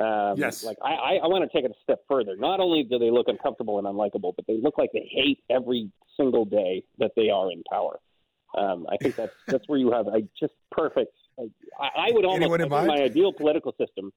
Um, 0.00 0.34
yes. 0.36 0.64
Like 0.64 0.78
I, 0.82 0.94
I, 0.94 1.14
I 1.22 1.26
want 1.26 1.48
to 1.48 1.56
take 1.56 1.64
it 1.64 1.70
a 1.70 1.82
step 1.82 2.02
further. 2.08 2.36
Not 2.36 2.60
only 2.60 2.82
do 2.82 2.98
they 2.98 3.10
look 3.10 3.28
uncomfortable 3.28 3.78
and 3.78 3.86
unlikable, 3.86 4.34
but 4.34 4.46
they 4.46 4.56
look 4.60 4.78
like 4.78 4.90
they 4.92 5.08
hate 5.10 5.40
every 5.50 5.90
single 6.16 6.44
day 6.44 6.84
that 6.98 7.12
they 7.16 7.30
are 7.30 7.50
in 7.52 7.62
power. 7.70 8.00
Um, 8.56 8.86
I 8.90 8.96
think 8.96 9.16
that's 9.16 9.34
that's 9.46 9.68
where 9.68 9.78
you 9.78 9.92
have 9.92 10.08
a 10.08 10.22
just 10.38 10.54
perfect. 10.70 11.14
I, 11.38 12.08
I 12.08 12.10
would 12.12 12.24
almost 12.24 12.60
in 12.60 12.68
my 12.68 13.02
ideal 13.02 13.32
political 13.32 13.74
system 13.78 14.12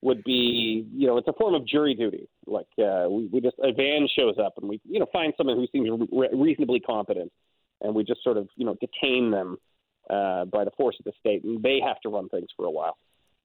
would 0.00 0.22
be, 0.22 0.86
you 0.94 1.06
know, 1.06 1.18
it's 1.18 1.28
a 1.28 1.32
form 1.32 1.54
of 1.54 1.66
jury 1.66 1.94
duty. 1.94 2.28
Like 2.46 2.66
uh, 2.78 3.06
we, 3.10 3.26
we 3.26 3.40
just 3.40 3.56
a 3.58 3.72
van 3.72 4.08
shows 4.16 4.36
up 4.38 4.54
and 4.58 4.68
we, 4.68 4.80
you 4.88 5.00
know, 5.00 5.06
find 5.12 5.32
someone 5.36 5.56
who 5.56 5.66
seems 5.72 6.08
re- 6.12 6.28
reasonably 6.32 6.80
competent, 6.80 7.32
and 7.80 7.94
we 7.94 8.04
just 8.04 8.22
sort 8.22 8.36
of, 8.36 8.48
you 8.56 8.64
know, 8.64 8.76
detain 8.80 9.30
them 9.30 9.56
uh, 10.10 10.44
by 10.46 10.64
the 10.64 10.70
force 10.76 10.96
of 10.98 11.04
the 11.04 11.12
state, 11.18 11.44
and 11.44 11.62
they 11.62 11.80
have 11.84 12.00
to 12.00 12.08
run 12.08 12.28
things 12.28 12.48
for 12.56 12.66
a 12.66 12.70
while. 12.70 12.96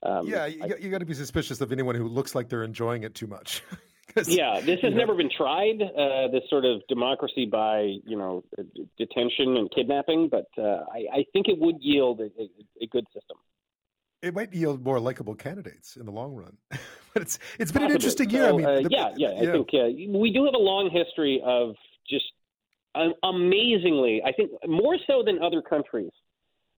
Um, 0.04 0.28
yeah, 0.28 0.46
you, 0.46 0.64
I, 0.64 0.68
you 0.80 0.90
got 0.90 1.00
to 1.00 1.06
be 1.06 1.14
suspicious 1.14 1.62
of 1.62 1.72
anyone 1.72 1.96
who 1.96 2.08
looks 2.08 2.36
like 2.36 2.50
they're 2.50 2.64
enjoying 2.64 3.04
it 3.04 3.16
too 3.16 3.28
much. 3.28 3.64
yeah, 4.26 4.60
this 4.60 4.80
has 4.82 4.92
know. 4.92 4.98
never 4.98 5.16
been 5.16 5.30
tried. 5.36 5.82
Uh, 5.82 6.28
this 6.28 6.44
sort 6.50 6.66
of 6.66 6.82
democracy 6.90 7.46
by 7.46 7.82
you 8.06 8.18
know 8.18 8.44
detention 8.98 9.56
and 9.58 9.72
kidnapping, 9.74 10.28
but 10.30 10.48
uh, 10.58 10.84
I, 10.92 11.20
I 11.20 11.26
think 11.32 11.48
it 11.48 11.58
would 11.58 11.78
yield 11.80 12.20
a, 12.20 12.26
a, 12.26 12.50
a 12.82 12.88
good 12.88 13.06
system 13.14 13.38
it 14.24 14.34
might 14.34 14.54
yield 14.54 14.84
more 14.84 15.00
likable 15.00 15.36
candidates 15.36 15.98
in 15.98 16.06
the 16.06 16.12
long 16.12 16.34
run. 16.34 16.58
but 17.14 17.22
it's 17.22 17.38
it's 17.60 17.72
been 17.72 17.82
Possibly. 17.82 17.86
an 17.86 17.92
interesting 17.92 18.30
year. 18.30 18.44
So, 18.44 18.50
I 18.50 18.58
mean, 18.58 18.66
uh, 18.66 18.82
the, 18.82 18.88
yeah, 18.90 19.10
yeah, 19.18 19.50
I 19.50 19.52
think 19.52 19.68
uh, 19.74 20.18
we 20.18 20.32
do 20.34 20.46
have 20.46 20.56
a 20.56 20.64
long 20.64 20.90
history 20.90 21.42
of 21.46 21.76
just 22.10 22.26
amazingly. 23.24 24.22
I 24.26 24.32
think 24.32 24.52
more 24.68 24.98
so 25.08 25.24
than 25.26 25.42
other 25.42 25.62
countries. 25.62 26.12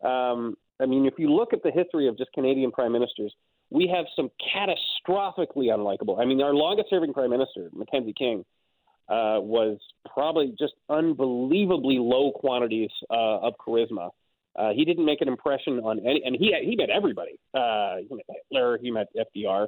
Um, 0.03 0.57
I 0.79 0.86
mean, 0.86 1.05
if 1.05 1.13
you 1.17 1.34
look 1.34 1.53
at 1.53 1.63
the 1.63 1.72
history 1.72 2.07
of 2.07 2.17
just 2.17 2.31
Canadian 2.34 2.72
prime 2.72 2.91
ministers, 2.91 3.34
we 3.69 3.88
have 3.88 4.05
some 4.15 4.29
catastrophically 4.39 5.67
unlikable. 5.67 6.19
I 6.19 6.25
mean, 6.25 6.41
our 6.41 6.53
longest-serving 6.53 7.13
prime 7.13 7.29
minister, 7.29 7.69
Mackenzie 7.74 8.13
King, 8.17 8.45
uh, 9.10 9.39
was 9.39 9.77
probably 10.12 10.53
just 10.57 10.74
unbelievably 10.89 12.00
low 12.00 12.31
quantities 12.31 12.89
uh, 13.10 13.39
of 13.39 13.53
charisma. 13.65 14.10
Uh, 14.55 14.72
he 14.74 14.86
didn't 14.86 15.05
make 15.05 15.22
an 15.22 15.27
impression 15.27 15.79
on 15.79 16.00
any, 16.00 16.24
and 16.25 16.36
he 16.36 16.55
he 16.63 16.75
met 16.75 16.89
everybody. 16.89 17.38
Uh, 17.53 17.98
he 18.07 18.15
met 18.15 18.25
Hitler, 18.50 18.79
he 18.81 18.89
met 18.89 19.07
FDR. 19.15 19.67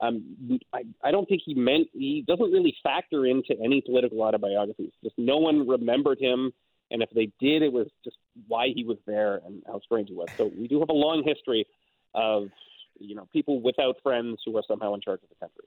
Um, 0.00 0.60
I, 0.72 0.82
I 1.02 1.10
don't 1.10 1.28
think 1.28 1.42
he 1.44 1.54
meant 1.54 1.88
he 1.92 2.24
doesn't 2.26 2.52
really 2.52 2.74
factor 2.82 3.26
into 3.26 3.54
any 3.62 3.80
political 3.80 4.22
autobiographies. 4.22 4.92
Just 5.02 5.16
no 5.18 5.38
one 5.38 5.66
remembered 5.66 6.20
him, 6.20 6.52
and 6.90 7.02
if 7.02 7.10
they 7.10 7.32
did, 7.40 7.62
it 7.62 7.72
was 7.72 7.88
just 8.04 8.16
why 8.46 8.68
he 8.74 8.84
was 8.84 8.98
there 9.06 9.40
and 9.44 9.62
how 9.66 9.80
strange 9.80 10.08
he 10.08 10.14
was. 10.14 10.28
So 10.36 10.52
we 10.56 10.68
do 10.68 10.78
have 10.80 10.88
a 10.88 10.94
long 10.94 11.24
history 11.24 11.66
of 12.14 12.48
you 13.00 13.14
know 13.14 13.28
people 13.32 13.60
without 13.60 13.96
friends 14.02 14.38
who 14.44 14.56
are 14.56 14.62
somehow 14.66 14.94
in 14.94 15.00
charge 15.00 15.20
of 15.22 15.28
the 15.28 15.34
country. 15.36 15.64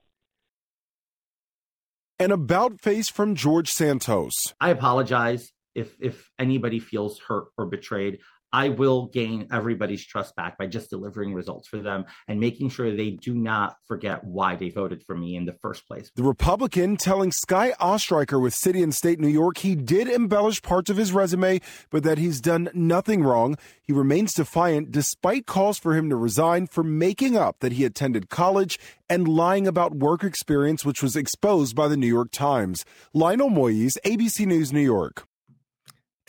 An 2.19 2.31
about 2.31 2.79
face 2.79 3.09
from 3.09 3.35
George 3.35 3.69
Santos. 3.69 4.53
I 4.61 4.69
apologize 4.69 5.51
if 5.75 5.95
if 5.99 6.29
anybody 6.39 6.79
feels 6.79 7.19
hurt 7.19 7.47
or 7.57 7.65
betrayed. 7.65 8.19
I 8.53 8.69
will 8.69 9.07
gain 9.07 9.47
everybody's 9.51 10.05
trust 10.05 10.35
back 10.35 10.57
by 10.57 10.67
just 10.67 10.89
delivering 10.89 11.33
results 11.33 11.67
for 11.67 11.77
them 11.77 12.05
and 12.27 12.39
making 12.39 12.69
sure 12.69 12.95
they 12.95 13.11
do 13.11 13.33
not 13.33 13.75
forget 13.87 14.23
why 14.23 14.55
they 14.55 14.69
voted 14.69 15.03
for 15.03 15.15
me 15.15 15.35
in 15.35 15.45
the 15.45 15.55
first 15.61 15.87
place. 15.87 16.11
The 16.15 16.23
Republican 16.23 16.97
telling 16.97 17.31
Sky 17.31 17.73
Ostriker 17.79 18.39
with 18.39 18.53
City 18.53 18.81
and 18.81 18.93
State 18.93 19.19
New 19.19 19.27
York 19.27 19.59
he 19.59 19.75
did 19.75 20.07
embellish 20.07 20.61
parts 20.61 20.89
of 20.89 20.97
his 20.97 21.13
resume, 21.13 21.61
but 21.89 22.03
that 22.03 22.17
he's 22.17 22.41
done 22.41 22.69
nothing 22.73 23.23
wrong. 23.23 23.57
He 23.81 23.93
remains 23.93 24.33
defiant 24.33 24.91
despite 24.91 25.45
calls 25.45 25.77
for 25.77 25.95
him 25.95 26.09
to 26.09 26.15
resign 26.15 26.67
for 26.67 26.83
making 26.83 27.37
up 27.37 27.59
that 27.59 27.73
he 27.73 27.85
attended 27.85 28.29
college 28.29 28.79
and 29.09 29.27
lying 29.27 29.67
about 29.67 29.95
work 29.95 30.23
experience, 30.23 30.85
which 30.85 31.01
was 31.01 31.15
exposed 31.15 31.75
by 31.75 31.87
the 31.87 31.97
New 31.97 32.07
York 32.07 32.31
Times. 32.31 32.85
Lionel 33.13 33.49
Moise, 33.49 33.97
ABC 34.05 34.45
News, 34.45 34.71
New 34.71 34.79
York. 34.79 35.27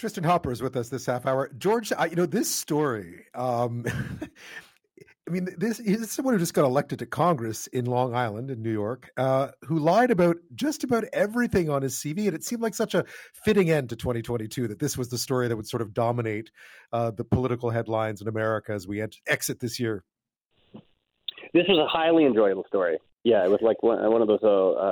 Tristin 0.02 0.25
Hopper 0.25 0.50
is 0.50 0.61
with 0.61 0.76
us 0.76 0.88
this 0.88 1.06
half 1.06 1.26
hour. 1.26 1.49
George, 1.59 1.92
I, 1.97 2.06
you 2.06 2.16
know 2.16 2.26
this 2.26 2.52
story. 2.52 3.25
Um, 3.37 3.85
I 5.28 5.30
mean, 5.30 5.47
this 5.56 5.78
is 5.78 6.11
someone 6.11 6.35
who 6.35 6.40
just 6.40 6.54
got 6.54 6.64
elected 6.64 6.99
to 6.99 7.06
Congress 7.06 7.68
in 7.68 7.85
Long 7.85 8.12
Island 8.12 8.50
in 8.50 8.61
New 8.61 8.73
York, 8.73 9.12
uh, 9.16 9.50
who 9.62 9.78
lied 9.78 10.11
about 10.11 10.38
just 10.56 10.82
about 10.82 11.04
everything 11.12 11.71
on 11.71 11.82
his 11.82 11.94
CV, 11.94 12.26
and 12.26 12.35
it 12.35 12.42
seemed 12.42 12.62
like 12.62 12.75
such 12.75 12.97
a 12.97 13.04
fitting 13.44 13.71
end 13.71 13.90
to 13.90 13.97
2022 13.97 14.66
that 14.66 14.80
this 14.80 14.99
was 14.99 15.09
the 15.09 15.18
story 15.18 15.47
that 15.47 15.54
would 15.54 15.68
sort 15.68 15.82
of 15.82 15.94
dominate 15.94 16.50
uh, 16.92 17.12
the 17.12 17.23
political 17.23 17.71
headlines 17.71 18.21
in 18.21 18.26
America 18.26 18.73
as 18.73 18.88
we 18.88 19.00
ent- 19.00 19.21
exit 19.28 19.61
this 19.61 19.78
year. 19.78 20.02
This 21.54 21.68
was 21.68 21.78
a 21.78 21.87
highly 21.87 22.26
enjoyable 22.26 22.64
story. 22.66 22.99
Yeah, 23.23 23.44
it 23.44 23.50
was 23.50 23.61
like 23.62 23.85
one, 23.85 24.11
one 24.11 24.21
of 24.21 24.26
those, 24.26 24.42
uh, 24.42 24.49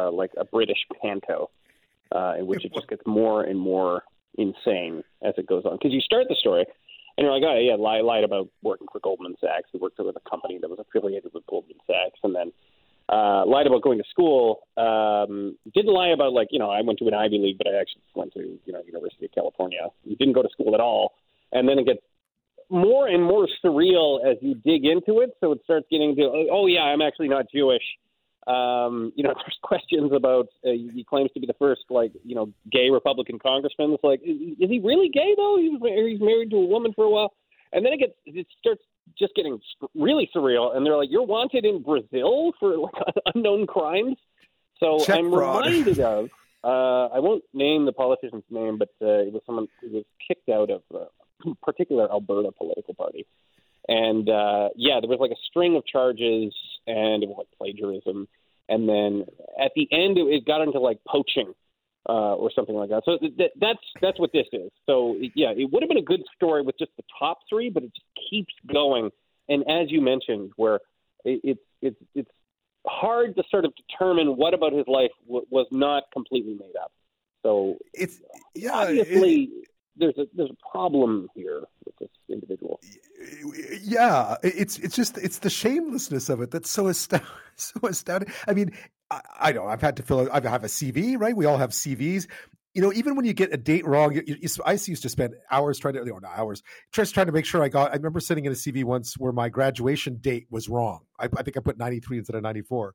uh 0.07 0.11
like 0.13 0.31
a 0.37 0.45
British 0.45 0.79
panto, 1.03 1.51
uh, 2.15 2.35
in 2.39 2.47
which 2.47 2.65
it 2.65 2.73
just 2.73 2.87
gets 2.87 3.03
more 3.05 3.43
and 3.43 3.59
more 3.59 4.05
insane 4.41 5.05
as 5.23 5.35
it 5.37 5.47
goes 5.47 5.65
on. 5.65 5.77
Because 5.77 5.93
you 5.93 6.01
start 6.01 6.27
the 6.29 6.35
story 6.35 6.65
and 7.17 7.25
you're 7.25 7.33
like, 7.33 7.45
oh, 7.47 7.59
yeah, 7.59 7.75
lie, 7.75 8.01
lied 8.01 8.25
about 8.25 8.49
working 8.63 8.89
for 8.91 9.01
Goldman 9.01 9.37
Sachs. 9.41 9.69
He 9.73 9.79
worked 9.79 9.99
with 9.99 10.17
a 10.17 10.31
company 10.31 10.59
that 10.61 10.71
was 10.71 10.79
affiliated 10.79 11.33
with 11.35 11.47
Goldman 11.47 11.79
Sachs. 11.87 12.19
And 12.23 12.35
then 12.35 12.53
uh, 13.09 13.45
lied 13.45 13.67
about 13.67 13.83
going 13.83 13.99
to 13.99 14.05
school. 14.09 14.61
Um, 14.77 15.57
didn't 15.75 15.93
lie 15.93 16.09
about, 16.09 16.33
like, 16.33 16.49
you 16.51 16.59
know, 16.59 16.71
I 16.71 16.81
went 16.81 16.99
to 17.01 17.09
an 17.09 17.15
Ivy 17.15 17.39
League, 17.39 17.59
but 17.59 17.67
I 17.67 17.81
actually 17.81 18.03
went 18.15 18.33
to, 18.35 18.41
you 18.65 18.73
know, 18.73 18.81
University 18.87 19.27
of 19.27 19.33
California. 19.33 19.89
He 20.05 20.15
didn't 20.15 20.35
go 20.35 20.43
to 20.43 20.49
school 20.51 20.75
at 20.75 20.81
all. 20.81 21.13
And 21.53 21.69
then 21.69 21.79
it 21.79 21.87
gets 21.87 22.01
more 22.71 23.09
and 23.09 23.23
more 23.23 23.49
surreal 23.65 24.25
as 24.25 24.37
you 24.41 24.55
dig 24.55 24.85
into 24.85 25.21
it. 25.21 25.31
So 25.41 25.53
it 25.53 25.61
starts 25.65 25.87
getting 25.91 26.15
to, 26.17 26.49
oh, 26.53 26.67
yeah, 26.67 26.83
I'm 26.83 27.03
actually 27.03 27.29
not 27.29 27.47
Jewish. 27.53 27.83
Um, 28.51 29.13
you 29.15 29.23
know, 29.23 29.35
there's 29.37 29.59
questions 29.63 30.13
about 30.15 30.49
uh, 30.65 30.71
he 30.71 31.05
claims 31.09 31.31
to 31.35 31.41
be 31.41 31.47
the 31.47 31.55
first 31.59 31.83
like 31.91 32.13
you 32.25 32.35
know 32.35 32.53
gay 32.71 32.91
Republican 32.91 33.39
congressman. 33.39 33.93
It's 33.93 34.05
like, 34.05 34.21
is, 34.25 34.57
is 34.59 34.71
he 34.71 34.81
really 34.81 35.09
gay 35.09 35.35
though? 35.37 35.57
He 35.59 35.69
was, 35.69 35.81
he's 35.83 36.21
married 36.21 36.51
to 36.51 36.57
a 36.57 36.67
woman 36.67 36.93
for 36.95 37.05
a 37.05 37.11
while, 37.11 37.33
and 37.73 37.85
then 37.85 37.93
it 37.93 37.99
gets 37.99 38.15
it 38.27 38.47
starts 38.59 38.83
just 39.19 39.35
getting 39.35 39.61
really 39.95 40.31
surreal. 40.35 40.75
And 40.75 40.85
they're 40.85 40.97
like, 40.97 41.11
you're 41.11 41.27
wanted 41.27 41.65
in 41.65 41.83
Brazil 41.83 42.53
for 42.59 42.77
like 42.77 42.95
unknown 43.35 43.67
crimes. 43.67 44.17
So 44.79 44.99
Check 45.05 45.19
I'm 45.19 45.31
fraud. 45.31 45.67
reminded 45.67 46.01
of. 46.01 46.29
Uh, 46.63 47.07
I 47.07 47.21
won't 47.21 47.43
name 47.55 47.87
the 47.87 47.93
politician's 47.93 48.45
name, 48.51 48.77
but 48.79 48.91
uh, 49.01 49.25
it 49.25 49.33
was 49.33 49.43
someone 49.47 49.67
who 49.81 49.91
was 49.91 50.05
kicked 50.27 50.49
out 50.51 50.71
of 50.71 50.83
a 50.95 51.55
particular 51.63 52.11
Alberta 52.11 52.51
political 52.53 52.95
party. 52.95 53.27
And 53.89 54.29
uh, 54.29 54.69
yeah, 54.77 55.01
there 55.01 55.09
was 55.09 55.19
like 55.21 55.31
a 55.31 55.41
string 55.49 55.77
of 55.77 55.87
charges, 55.87 56.55
and 56.87 57.23
it 57.23 57.29
was 57.29 57.37
like 57.39 57.49
plagiarism. 57.57 58.29
And 58.71 58.89
then 58.89 59.27
at 59.61 59.73
the 59.75 59.89
end, 59.93 60.17
it, 60.17 60.23
it 60.23 60.47
got 60.47 60.63
into 60.63 60.79
like 60.79 60.99
poaching 61.07 61.53
uh, 62.09 62.35
or 62.35 62.51
something 62.55 62.75
like 62.75 62.89
that. 62.89 63.03
So 63.05 63.19
th- 63.19 63.37
th- 63.37 63.51
that's 63.61 63.81
that's 64.01 64.19
what 64.19 64.33
this 64.33 64.47
is. 64.53 64.71
So 64.87 65.17
yeah, 65.35 65.51
it 65.51 65.71
would 65.71 65.83
have 65.83 65.89
been 65.89 65.99
a 65.99 66.03
good 66.03 66.23
story 66.35 66.63
with 66.63 66.79
just 66.79 66.93
the 66.97 67.03
top 67.19 67.41
three, 67.49 67.69
but 67.69 67.83
it 67.83 67.93
just 67.95 68.07
keeps 68.31 68.55
going. 68.73 69.11
And 69.49 69.69
as 69.69 69.91
you 69.91 70.01
mentioned, 70.01 70.53
where 70.57 70.77
it, 71.25 71.41
it's 71.43 71.61
it's 71.83 72.01
it's 72.15 72.31
hard 72.87 73.37
to 73.37 73.43
sort 73.51 73.65
of 73.65 73.73
determine 73.77 74.37
what 74.37 74.55
about 74.55 74.73
his 74.73 74.87
life 74.87 75.11
w- 75.27 75.47
was 75.51 75.67
not 75.71 76.05
completely 76.13 76.55
made 76.55 76.77
up. 76.83 76.93
So 77.43 77.77
it's 77.93 78.21
yeah, 78.55 78.73
obviously 78.73 79.43
it, 79.43 79.69
there's 79.97 80.17
a 80.19 80.27
there's 80.35 80.51
a 80.51 80.71
problem 80.71 81.29
here 81.35 81.63
with 81.85 81.97
this 81.99 82.09
individual. 82.29 82.81
Yeah, 83.83 84.37
it's 84.43 84.79
it's 84.79 84.97
just 84.97 85.19
it's 85.19 85.39
the 85.39 85.51
shamelessness 85.51 86.29
of 86.29 86.41
it 86.41 86.51
that's 86.51 86.71
so 86.71 86.89
astounding. 86.89 87.29
So 87.57 87.79
astounding. 87.87 88.33
I 88.49 88.55
mean, 88.55 88.73
I, 89.11 89.21
I 89.39 89.53
know 89.53 89.67
I've 89.67 89.83
had 89.83 89.99
to 89.99 90.03
fill. 90.03 90.31
I 90.33 90.41
have 90.41 90.65
a 90.65 90.69
CV, 90.69 91.21
right? 91.21 91.37
We 91.37 91.45
all 91.45 91.59
have 91.59 91.73
CVs. 91.73 92.27
You 92.73 92.81
know, 92.81 92.91
even 92.95 93.17
when 93.17 93.27
you 93.27 93.35
get 93.35 93.53
a 93.53 93.59
date 93.59 93.85
wrong, 93.87 94.15
you, 94.15 94.23
you, 94.27 94.49
I 94.65 94.73
used 94.73 95.03
to 95.03 95.11
spend 95.11 95.35
hours 95.51 95.79
trying 95.79 95.93
to, 95.95 96.05
no, 96.07 96.17
not 96.17 96.39
hours, 96.39 96.63
just 96.91 97.13
trying 97.13 97.27
to 97.27 97.33
make 97.33 97.45
sure 97.45 97.63
I 97.63 97.69
got. 97.69 97.91
I 97.91 97.97
remember 97.97 98.19
sitting 98.19 98.47
in 98.47 98.53
a 98.53 98.55
CV 98.55 98.83
once 98.83 99.19
where 99.19 99.33
my 99.33 99.51
graduation 99.51 100.17
date 100.23 100.47
was 100.49 100.71
wrong. 100.71 101.01
I, 101.19 101.29
I 101.37 101.43
think 101.43 101.59
I 101.59 101.61
put 101.61 101.77
ninety 101.77 102.01
three 102.01 102.17
instead 102.17 102.37
of 102.37 102.43
ninety 102.43 102.63
four 102.63 102.95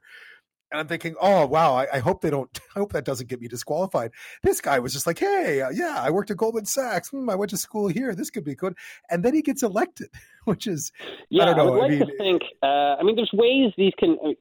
and 0.75 0.81
I'm 0.81 0.87
thinking, 0.87 1.15
oh 1.21 1.45
wow, 1.45 1.73
I, 1.73 1.87
I, 1.93 1.99
hope 1.99 2.21
they 2.21 2.29
don't. 2.29 2.49
I 2.75 2.79
hope 2.79 2.91
that 2.91 3.05
doesn't 3.05 3.27
get 3.27 3.39
me 3.39 3.47
disqualified. 3.47 4.11
This 4.43 4.59
guy 4.59 4.79
was 4.79 4.91
just 4.91 5.07
like, 5.07 5.17
hey, 5.17 5.61
uh, 5.61 5.69
yeah, 5.69 5.95
I 5.97 6.11
worked 6.11 6.31
at 6.31 6.37
Goldman 6.37 6.65
Sachs. 6.65 7.09
Hmm, 7.09 7.29
I 7.29 7.35
went 7.35 7.49
to 7.51 7.57
school 7.57 7.87
here. 7.87 8.13
This 8.13 8.29
could 8.29 8.43
be 8.43 8.55
good. 8.55 8.75
And 9.09 9.23
then 9.23 9.33
he 9.33 9.41
gets 9.41 9.63
elected, 9.63 10.09
which 10.43 10.67
is, 10.67 10.91
yeah, 11.29 11.43
I 11.43 11.45
don't 11.45 11.57
know. 11.57 11.67
I 11.67 11.71
would 11.71 11.79
like 11.79 11.91
I 11.91 11.95
mean, 11.95 12.07
to 12.07 12.17
think. 12.17 12.41
Uh, 12.61 12.95
I 12.99 13.03
mean, 13.03 13.15
there's 13.15 13.31
ways 13.33 13.71
these 13.77 13.93
can 13.97 14.17
uh, 14.23 14.31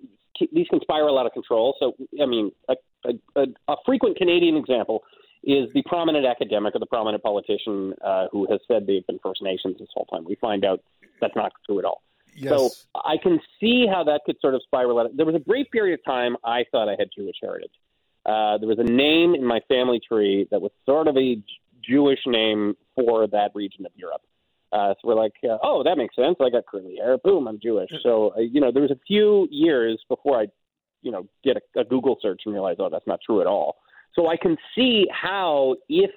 these 0.52 0.66
can 0.68 0.80
spiral 0.80 1.18
out 1.18 1.26
of 1.26 1.32
control. 1.32 1.76
So, 1.78 1.94
I 2.20 2.26
mean, 2.26 2.50
a, 2.68 2.74
a, 3.36 3.44
a 3.68 3.76
frequent 3.86 4.16
Canadian 4.16 4.56
example 4.56 5.04
is 5.44 5.68
the 5.74 5.82
prominent 5.86 6.26
academic 6.26 6.74
or 6.74 6.78
the 6.78 6.86
prominent 6.86 7.22
politician 7.22 7.94
uh, 8.04 8.26
who 8.32 8.50
has 8.50 8.60
said 8.66 8.86
they've 8.86 9.06
been 9.06 9.20
First 9.22 9.42
Nations 9.42 9.76
this 9.78 9.88
whole 9.94 10.06
time. 10.06 10.24
We 10.24 10.36
find 10.36 10.64
out 10.64 10.80
that's 11.20 11.36
not 11.36 11.52
true 11.66 11.78
at 11.78 11.84
all. 11.84 12.02
Yes. 12.34 12.50
So 12.50 12.70
I 12.94 13.16
can 13.16 13.40
see 13.60 13.86
how 13.86 14.04
that 14.04 14.22
could 14.26 14.36
sort 14.40 14.54
of 14.54 14.62
spiral 14.62 14.98
out. 14.98 15.16
There 15.16 15.26
was 15.26 15.34
a 15.34 15.40
brief 15.40 15.70
period 15.70 15.98
of 15.98 16.04
time 16.04 16.36
I 16.44 16.64
thought 16.70 16.88
I 16.88 16.96
had 16.98 17.08
Jewish 17.16 17.36
heritage. 17.40 17.70
Uh, 18.26 18.58
there 18.58 18.68
was 18.68 18.78
a 18.78 18.84
name 18.84 19.34
in 19.34 19.44
my 19.44 19.60
family 19.68 20.00
tree 20.06 20.48
that 20.50 20.60
was 20.60 20.72
sort 20.86 21.08
of 21.08 21.16
a 21.16 21.38
Jewish 21.86 22.20
name 22.26 22.76
for 22.94 23.26
that 23.28 23.50
region 23.54 23.84
of 23.86 23.92
Europe. 23.96 24.22
Uh, 24.72 24.94
so 24.94 25.08
we're 25.08 25.14
like, 25.14 25.34
uh, 25.44 25.58
oh, 25.62 25.84
that 25.84 25.96
makes 25.96 26.16
sense. 26.16 26.36
I 26.40 26.50
got 26.50 26.66
curly 26.66 26.96
hair. 26.96 27.16
Boom, 27.18 27.46
I'm 27.46 27.60
Jewish. 27.62 27.90
So 28.02 28.34
uh, 28.36 28.40
you 28.40 28.60
know, 28.60 28.72
there 28.72 28.82
was 28.82 28.90
a 28.90 28.98
few 29.06 29.46
years 29.50 30.02
before 30.08 30.40
I, 30.40 30.46
you 31.02 31.12
know, 31.12 31.28
did 31.44 31.58
a, 31.58 31.80
a 31.80 31.84
Google 31.84 32.16
search 32.20 32.42
and 32.44 32.54
realized, 32.54 32.80
oh, 32.80 32.88
that's 32.90 33.06
not 33.06 33.20
true 33.24 33.40
at 33.40 33.46
all. 33.46 33.76
So 34.14 34.28
I 34.28 34.36
can 34.36 34.56
see 34.74 35.06
how 35.12 35.76
if 35.88 36.10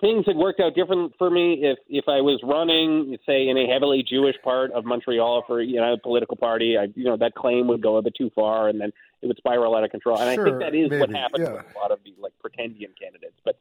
things 0.00 0.24
had 0.26 0.36
worked 0.36 0.60
out 0.60 0.74
different 0.74 1.12
for 1.16 1.30
me 1.30 1.60
if 1.62 1.78
if 1.88 2.04
I 2.08 2.20
was 2.20 2.40
running, 2.42 3.16
say, 3.26 3.48
in 3.48 3.56
a 3.56 3.66
heavily 3.66 4.02
Jewish 4.02 4.36
part 4.42 4.72
of 4.72 4.84
Montreal 4.84 5.44
for 5.46 5.60
you 5.62 5.76
know 5.76 5.92
a 5.92 5.98
political 5.98 6.36
party. 6.36 6.76
I 6.76 6.88
you 6.94 7.04
know 7.04 7.16
that 7.16 7.34
claim 7.34 7.68
would 7.68 7.80
go 7.80 7.96
a 7.96 8.02
bit 8.02 8.14
too 8.16 8.30
far, 8.34 8.68
and 8.68 8.80
then 8.80 8.92
it 9.22 9.26
would 9.26 9.36
spiral 9.36 9.76
out 9.76 9.84
of 9.84 9.90
control. 9.90 10.18
And 10.18 10.34
Sure, 10.34 10.46
I 10.46 10.50
think 10.50 10.60
that 10.60 10.74
is 10.74 11.00
what 11.00 11.10
happened 11.10 11.44
yeah. 11.44 11.52
with 11.52 11.74
a 11.74 11.78
lot 11.78 11.92
of 11.92 12.00
these 12.04 12.14
like 12.18 12.32
pretendian 12.44 12.98
candidates. 13.00 13.36
But 13.44 13.58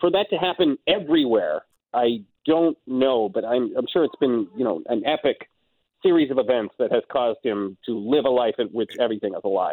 for 0.00 0.10
that 0.10 0.26
to 0.30 0.36
happen 0.36 0.78
everywhere, 0.86 1.62
I 1.92 2.24
don't 2.46 2.78
know. 2.86 3.28
But 3.28 3.44
I'm 3.44 3.76
I'm 3.76 3.86
sure 3.92 4.04
it's 4.04 4.16
been 4.16 4.48
you 4.56 4.64
know 4.64 4.82
an 4.86 5.04
epic 5.04 5.50
series 6.02 6.30
of 6.30 6.38
events 6.38 6.74
that 6.78 6.90
has 6.90 7.02
caused 7.10 7.38
him 7.44 7.76
to 7.86 7.98
live 7.98 8.24
a 8.24 8.30
life 8.30 8.56
in 8.58 8.68
which 8.68 8.92
everything 8.98 9.34
is 9.34 9.40
a 9.44 9.48
lie. 9.48 9.72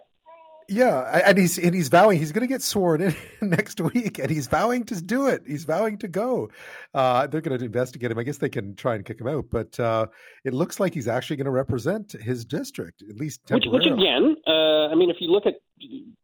Yeah, 0.70 1.22
and 1.26 1.38
he's 1.38 1.58
and 1.58 1.74
he's 1.74 1.90
vowing 1.90 2.20
he's 2.20 2.32
going 2.32 2.48
to 2.48 2.48
get 2.48 2.62
sworn 2.62 3.02
in 3.02 3.16
next 3.42 3.82
week, 3.82 4.20
and 4.20 4.30
he's 4.30 4.48
vowing 4.48 4.84
to 4.86 5.02
do 5.02 5.28
it. 5.28 5.44
He's 5.48 5.66
vowing 5.66 5.98
to 5.98 6.08
go. 6.08 6.50
Uh, 6.94 7.26
they're 7.28 7.42
going 7.42 7.58
to 7.58 7.66
investigate 7.66 8.12
him. 8.12 8.20
I 8.20 8.24
guess 8.24 8.38
they 8.38 8.50
can 8.50 8.76
try 8.76 8.96
and 8.96 9.04
kick 9.04 9.20
him 9.20 9.28
out, 9.28 9.46
but 9.52 9.80
uh, 9.80 10.06
it 10.44 10.54
looks 10.54 10.80
like 10.80 10.94
he's 10.94 11.08
actually 11.08 11.38
going 11.38 11.46
to 11.46 11.52
represent 11.52 12.12
his 12.12 12.46
district 12.46 13.02
at 13.02 13.16
least 13.16 13.42
Which, 13.50 13.66
which 13.68 13.86
again, 13.86 14.36
uh, 14.48 14.90
I 14.90 14.96
mean, 14.96 15.10
if 15.10 15.18
you 15.20 15.32
look 15.32 15.46
at 15.46 15.56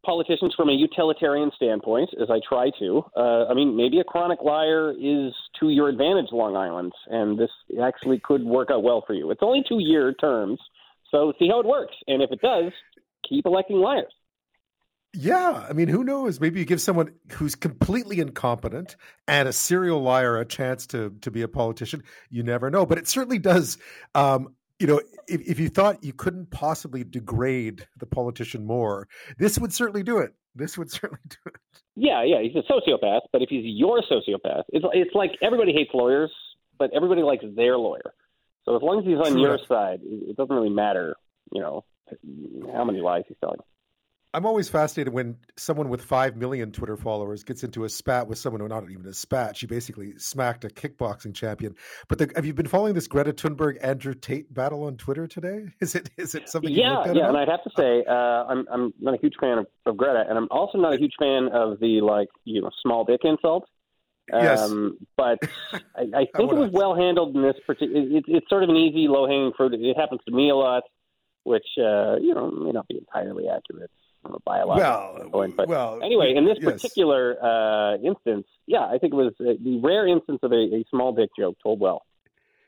politicians 0.05 0.53
from 0.55 0.69
a 0.69 0.73
utilitarian 0.73 1.51
standpoint, 1.55 2.11
as 2.21 2.29
I 2.29 2.39
try 2.47 2.69
to, 2.79 3.03
uh, 3.17 3.45
I 3.47 3.53
mean, 3.53 3.75
maybe 3.75 3.99
a 3.99 4.03
chronic 4.03 4.41
liar 4.43 4.91
is 4.91 5.33
to 5.59 5.69
your 5.69 5.89
advantage, 5.89 6.27
Long 6.31 6.55
Island, 6.55 6.93
and 7.07 7.39
this 7.39 7.51
actually 7.81 8.19
could 8.23 8.43
work 8.43 8.69
out 8.71 8.83
well 8.83 9.03
for 9.05 9.13
you. 9.13 9.31
It's 9.31 9.41
only 9.41 9.63
two 9.67 9.79
year 9.79 10.13
terms, 10.13 10.59
So 11.09 11.33
see 11.39 11.47
how 11.47 11.59
it 11.59 11.65
works, 11.65 11.95
and 12.07 12.21
if 12.21 12.31
it 12.31 12.41
does, 12.41 12.71
keep 13.27 13.45
electing 13.45 13.77
liars. 13.77 14.13
Yeah, 15.17 15.65
I 15.69 15.73
mean, 15.73 15.87
who 15.87 16.03
knows? 16.03 16.39
Maybe 16.39 16.59
you 16.59 16.65
give 16.65 16.81
someone 16.81 17.13
who's 17.33 17.55
completely 17.55 18.19
incompetent 18.19 18.95
and 19.27 19.47
a 19.47 19.53
serial 19.53 20.01
liar 20.01 20.37
a 20.37 20.45
chance 20.45 20.87
to 20.87 21.15
to 21.21 21.31
be 21.31 21.41
a 21.41 21.47
politician. 21.47 22.03
You 22.29 22.43
never 22.43 22.69
know, 22.69 22.85
but 22.85 22.97
it 22.97 23.07
certainly 23.07 23.39
does. 23.39 23.77
Um, 24.13 24.55
you 24.79 24.87
know, 24.87 25.01
if, 25.27 25.41
if 25.41 25.59
you 25.59 25.69
thought 25.69 26.03
you 26.03 26.11
couldn't 26.11 26.51
possibly 26.51 27.03
degrade 27.03 27.87
the 27.97 28.05
politician 28.05 28.65
more, 28.65 29.07
this 29.37 29.57
would 29.57 29.71
certainly 29.71 30.03
do 30.03 30.17
it. 30.17 30.33
This 30.53 30.77
would 30.77 30.91
certainly 30.91 31.23
do 31.29 31.37
it. 31.47 31.55
Yeah, 31.95 32.23
yeah, 32.23 32.41
he's 32.41 32.55
a 32.55 32.71
sociopath, 32.71 33.21
but 33.31 33.41
if 33.41 33.49
he's 33.49 33.63
your 33.65 34.01
sociopath, 34.01 34.63
it's 34.69 34.85
it's 34.93 35.15
like 35.15 35.31
everybody 35.41 35.71
hates 35.71 35.91
lawyers, 35.93 36.31
but 36.77 36.91
everybody 36.93 37.21
likes 37.21 37.45
their 37.55 37.77
lawyer. 37.77 38.13
So 38.65 38.75
as 38.75 38.81
long 38.81 38.99
as 38.99 39.05
he's 39.05 39.17
on 39.17 39.33
True 39.33 39.41
your 39.41 39.59
side, 39.67 40.01
it 40.03 40.35
doesn't 40.35 40.53
really 40.53 40.69
matter, 40.69 41.15
you 41.53 41.61
know, 41.61 41.85
how 42.73 42.83
many 42.83 42.99
lies 42.99 43.23
he's 43.27 43.37
telling. 43.39 43.59
I'm 44.35 44.45
always 44.45 44.67
fascinated 44.67 45.13
when 45.13 45.37
someone 45.55 45.87
with 45.87 46.01
five 46.01 46.35
million 46.35 46.69
Twitter 46.69 46.97
followers 46.97 47.41
gets 47.41 47.63
into 47.63 47.85
a 47.85 47.89
spat 47.89 48.27
with 48.27 48.37
someone 48.37 48.59
who 48.59 48.67
not 48.67 48.89
even 48.91 49.05
a 49.05 49.13
spat. 49.13 49.55
She 49.55 49.65
basically 49.65 50.19
smacked 50.19 50.65
a 50.65 50.67
kickboxing 50.67 51.33
champion. 51.33 51.73
But 52.09 52.17
the, 52.17 52.29
have 52.35 52.45
you 52.45 52.53
been 52.53 52.67
following 52.67 52.95
this 52.95 53.07
Greta 53.07 53.31
Thunberg 53.31 53.77
Andrew 53.81 54.13
Tate 54.13 54.53
battle 54.53 54.83
on 54.83 54.97
Twitter 54.97 55.25
today? 55.25 55.67
Is 55.79 55.95
it 55.95 56.09
is 56.17 56.35
it 56.35 56.49
something? 56.49 56.69
you 56.69 56.81
Yeah, 56.81 56.97
looked 56.97 57.07
at 57.07 57.15
yeah, 57.15 57.29
and? 57.29 57.37
I'd 57.37 57.47
have 57.47 57.63
to 57.63 57.71
say, 57.77 58.03
uh, 58.05 58.13
I'm 58.13 58.67
I'm 58.69 58.93
not 58.99 59.13
a 59.13 59.17
huge 59.17 59.35
fan 59.39 59.57
of, 59.59 59.67
of 59.85 59.95
Greta, 59.95 60.25
and 60.27 60.37
I'm 60.37 60.49
also 60.51 60.79
not 60.79 60.93
a 60.93 60.97
huge 60.97 61.13
fan 61.17 61.47
of 61.53 61.79
the 61.79 62.01
like 62.01 62.27
you 62.43 62.61
know 62.61 62.71
small 62.81 63.05
dick 63.05 63.21
insult. 63.23 63.69
Yes. 64.29 64.59
Um, 64.59 64.97
but 65.15 65.39
I, 65.73 65.79
I 65.95 66.03
I 66.13 66.25
think 66.35 66.51
it 66.51 66.57
was 66.57 66.71
well 66.71 66.93
handled 66.93 67.35
in 67.37 67.41
this 67.41 67.55
particular. 67.65 68.01
It, 68.01 68.25
it's 68.27 68.49
sort 68.49 68.63
of 68.63 68.69
an 68.69 68.75
easy, 68.75 69.07
low 69.07 69.27
hanging 69.27 69.53
fruit. 69.55 69.73
It 69.73 69.97
happens 69.97 70.19
to 70.27 70.35
me 70.35 70.49
a 70.49 70.55
lot, 70.55 70.83
which 71.43 71.67
uh, 71.77 72.17
you 72.17 72.33
know 72.33 72.51
may 72.51 72.71
not 72.71 72.89
be 72.89 72.97
entirely 72.97 73.47
accurate 73.47 73.91
from 74.25 74.35
a 74.35 74.39
biological 74.39 74.91
well, 74.91 75.15
standpoint. 75.15 75.57
But 75.57 75.67
well, 75.67 75.99
anyway, 76.03 76.33
in 76.35 76.45
this 76.45 76.57
yes. 76.59 76.73
particular 76.73 77.37
uh, 77.43 77.97
instance, 77.97 78.47
yeah, 78.65 78.85
I 78.85 78.97
think 78.97 79.13
it 79.13 79.17
was 79.17 79.33
the 79.39 79.79
rare 79.83 80.07
instance 80.07 80.39
of 80.41 80.51
a, 80.51 80.55
a 80.55 80.85
small 80.89 81.13
dick 81.13 81.29
joke 81.37 81.57
told 81.61 81.79
well. 81.79 82.05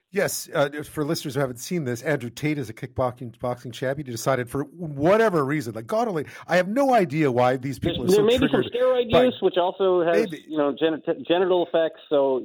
Yes, 0.09 0.47
uh, 0.53 0.69
for 0.83 1.03
listeners 1.03 1.33
who 1.33 1.41
haven't 1.41 1.59
seen 1.59 1.83
this, 1.83 2.01
Andrew 2.01 2.29
Tate 2.29 2.57
is 2.57 2.69
a 2.69 2.73
kickboxing 2.73 3.37
boxing 3.39 3.73
champion. 3.73 4.05
He 4.05 4.11
decided 4.11 4.49
for 4.49 4.63
whatever 4.63 5.43
reason, 5.43 5.73
like 5.73 5.85
God 5.85 6.07
only, 6.07 6.25
I 6.47 6.55
have 6.55 6.69
no 6.69 6.93
idea 6.93 7.29
why 7.29 7.57
these 7.57 7.77
people 7.77 8.03
are 8.03 8.07
there 8.07 8.15
so 8.15 8.23
may 8.23 8.37
be 8.37 8.47
some 8.49 8.63
steroid 8.63 9.11
by- 9.11 9.25
use, 9.25 9.37
which 9.41 9.57
also 9.57 10.05
has 10.05 10.15
Maybe. 10.15 10.45
you 10.47 10.57
know 10.57 10.73
gen- 10.73 11.01
genital 11.27 11.65
effects. 11.65 11.99
So 12.09 12.41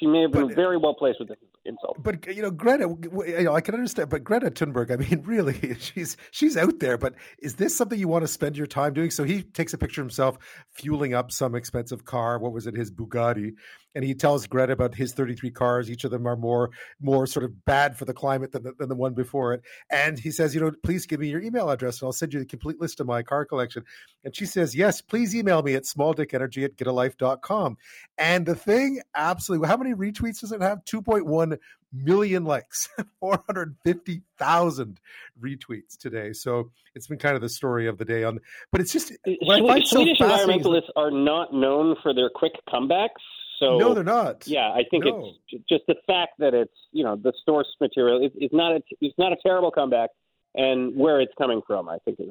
she 0.00 0.06
may 0.06 0.22
have 0.22 0.32
been 0.32 0.48
But- 0.48 0.56
very 0.56 0.78
well 0.78 0.94
placed 0.94 1.18
with 1.18 1.28
this 1.28 1.38
insult. 1.64 2.02
But 2.02 2.26
you 2.34 2.42
know, 2.42 2.50
Greta, 2.50 2.94
you 3.02 3.44
know, 3.44 3.54
I 3.54 3.60
can 3.60 3.74
understand. 3.74 4.10
But 4.10 4.24
Greta 4.24 4.50
Thunberg, 4.50 4.90
I 4.90 4.96
mean, 4.96 5.22
really, 5.26 5.76
she's 5.78 6.16
she's 6.30 6.56
out 6.56 6.80
there. 6.80 6.98
But 6.98 7.14
is 7.38 7.56
this 7.56 7.76
something 7.76 7.98
you 7.98 8.08
want 8.08 8.22
to 8.22 8.28
spend 8.28 8.56
your 8.56 8.66
time 8.66 8.94
doing? 8.94 9.10
So 9.10 9.24
he 9.24 9.42
takes 9.42 9.72
a 9.72 9.78
picture 9.78 10.00
of 10.00 10.06
himself 10.06 10.38
fueling 10.70 11.14
up 11.14 11.32
some 11.32 11.54
expensive 11.54 12.04
car. 12.04 12.38
What 12.38 12.52
was 12.52 12.66
it? 12.66 12.76
His 12.76 12.90
Bugatti. 12.90 13.54
And 13.94 14.04
he 14.04 14.14
tells 14.14 14.46
Greta 14.46 14.72
about 14.72 14.94
his 14.94 15.12
33 15.12 15.50
cars. 15.50 15.90
Each 15.90 16.04
of 16.04 16.10
them 16.10 16.26
are 16.26 16.36
more 16.36 16.70
more 17.00 17.26
sort 17.26 17.44
of 17.44 17.64
bad 17.64 17.96
for 17.96 18.04
the 18.04 18.14
climate 18.14 18.52
than 18.52 18.62
the, 18.62 18.72
than 18.78 18.88
the 18.88 18.94
one 18.94 19.14
before 19.14 19.52
it. 19.54 19.62
And 19.90 20.18
he 20.18 20.30
says, 20.30 20.54
you 20.54 20.60
know, 20.60 20.72
please 20.82 21.06
give 21.06 21.20
me 21.20 21.28
your 21.28 21.42
email 21.42 21.70
address 21.70 22.00
and 22.00 22.06
I'll 22.06 22.12
send 22.12 22.32
you 22.32 22.40
the 22.40 22.46
complete 22.46 22.80
list 22.80 23.00
of 23.00 23.06
my 23.06 23.22
car 23.22 23.44
collection. 23.44 23.84
And 24.24 24.34
she 24.34 24.46
says, 24.46 24.74
yes, 24.74 25.00
please 25.00 25.34
email 25.34 25.62
me 25.62 25.74
at 25.74 25.84
smalldickenergy 25.84 26.64
at 26.64 26.76
getalife.com. 26.76 27.76
And 28.18 28.46
the 28.46 28.54
thing, 28.54 29.00
absolutely, 29.14 29.68
how 29.68 29.76
many 29.76 29.94
retweets 29.94 30.40
does 30.40 30.52
it 30.52 30.62
have? 30.62 30.84
2.1 30.84 31.58
million 31.92 32.44
likes, 32.44 32.88
450,000 33.20 35.00
retweets 35.40 35.96
today. 35.98 36.32
So 36.32 36.70
it's 36.94 37.06
been 37.06 37.18
kind 37.18 37.36
of 37.36 37.42
the 37.42 37.48
story 37.48 37.86
of 37.86 37.98
the 37.98 38.04
day 38.04 38.24
on, 38.24 38.38
but 38.70 38.80
it's 38.80 38.92
just, 38.92 39.12
what 39.42 39.56
I 39.56 39.58
Swe- 39.58 39.68
find 39.68 39.86
so 39.86 39.96
Swedish 39.96 40.18
environmentalists 40.18 40.90
are 40.96 41.10
not 41.10 41.52
known 41.52 41.96
for 42.02 42.14
their 42.14 42.30
quick 42.30 42.52
comebacks. 42.68 43.08
So 43.62 43.78
no, 43.78 43.94
they're 43.94 44.02
not. 44.02 44.46
yeah, 44.46 44.70
I 44.70 44.82
think 44.90 45.04
No. 45.04 45.32
it's 45.50 45.64
just 45.68 45.84
the 45.86 45.94
fact 46.06 46.32
that 46.40 46.52
it's 46.52 46.74
you 46.90 47.04
know 47.04 47.14
the 47.16 47.32
source 47.46 47.68
material. 47.80 48.24
It, 48.24 48.32
it's 48.34 48.52
not 48.52 48.72
a 48.76 48.82
it's 49.00 49.16
not 49.18 49.32
a 49.32 49.36
terrible 49.42 49.70
comeback, 49.70 50.10
and 50.54 50.96
where 50.96 51.20
it's 51.20 51.32
coming 51.38 51.62
from, 51.66 51.88
I 51.88 51.98
think 52.04 52.18
is. 52.20 52.30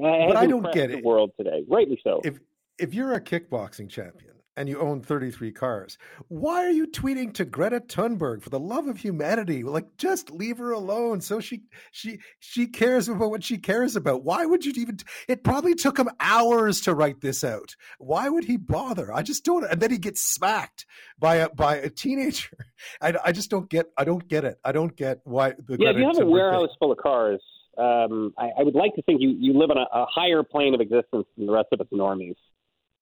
But 0.00 0.36
I 0.36 0.46
don't 0.46 0.72
get 0.74 0.90
the 0.90 0.98
it. 0.98 1.04
world 1.04 1.30
today, 1.38 1.64
rightly 1.68 1.98
so. 2.04 2.20
If 2.24 2.38
if 2.78 2.92
you're 2.92 3.14
a 3.14 3.20
kickboxing 3.20 3.88
champion 3.88 4.34
and 4.56 4.68
you 4.68 4.80
own 4.80 5.02
33 5.02 5.52
cars, 5.52 5.98
why 6.28 6.64
are 6.64 6.70
you 6.70 6.86
tweeting 6.86 7.32
to 7.34 7.44
Greta 7.44 7.80
Thunberg 7.80 8.42
for 8.42 8.50
the 8.50 8.58
love 8.58 8.86
of 8.88 8.98
humanity? 8.98 9.62
Like 9.62 9.96
just 9.98 10.30
leave 10.30 10.58
her 10.58 10.72
alone 10.72 11.20
so 11.20 11.40
she 11.40 11.62
she 11.90 12.18
she 12.38 12.66
cares 12.66 13.08
about 13.08 13.30
what 13.30 13.44
she 13.44 13.58
cares 13.58 13.96
about. 13.96 14.24
Why 14.24 14.46
would 14.46 14.64
you 14.64 14.72
even 14.76 14.98
It 15.28 15.44
probably 15.44 15.74
took 15.74 15.98
him 15.98 16.08
hours 16.20 16.80
to 16.82 16.94
write 16.94 17.20
this 17.20 17.44
out. 17.44 17.76
Why 17.98 18.28
would 18.28 18.44
he 18.44 18.56
bother? 18.56 19.12
I 19.12 19.22
just 19.22 19.44
don't 19.44 19.64
and 19.64 19.80
then 19.80 19.90
he 19.90 19.98
gets 19.98 20.20
smacked 20.22 20.86
by 21.18 21.36
a 21.36 21.48
by 21.50 21.76
a 21.76 21.90
teenager. 21.90 22.56
I, 23.00 23.14
I 23.26 23.32
just 23.32 23.50
don't 23.50 23.68
get 23.68 23.86
I 23.96 24.04
don't 24.04 24.26
get 24.26 24.44
it. 24.44 24.58
I 24.64 24.72
don't 24.72 24.96
get 24.96 25.20
why 25.24 25.50
the 25.58 25.76
Yeah, 25.78 25.92
Greta 25.92 25.98
you 25.98 26.06
have 26.06 26.16
a 26.18 26.24
Thunberg 26.24 26.30
thing. 26.30 26.30
warehouse 26.30 26.70
full 26.78 26.92
of 26.92 26.98
cars, 26.98 27.40
um, 27.78 28.32
I, 28.38 28.48
I 28.58 28.62
would 28.62 28.74
like 28.74 28.94
to 28.94 29.02
think 29.02 29.20
you, 29.20 29.30
you 29.38 29.52
live 29.58 29.70
on 29.70 29.78
a, 29.78 29.86
a 29.92 30.06
higher 30.10 30.42
plane 30.42 30.74
of 30.74 30.80
existence 30.80 31.26
than 31.36 31.46
the 31.46 31.52
rest 31.52 31.68
of 31.72 31.80
us 31.80 31.86
normies. 31.92 32.36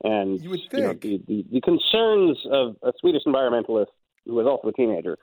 And 0.05 0.41
You 0.41 0.51
would 0.51 0.61
know, 0.73 0.93
the, 0.93 1.21
the, 1.27 1.45
the 1.51 1.61
concerns 1.63 2.39
of 2.53 2.77
a 2.83 2.93
Swedish 3.01 3.23
environmentalist 3.27 3.87
who 4.27 4.39
is 4.41 4.47
also 4.47 4.69
a 4.69 4.73
teenager 4.73 5.19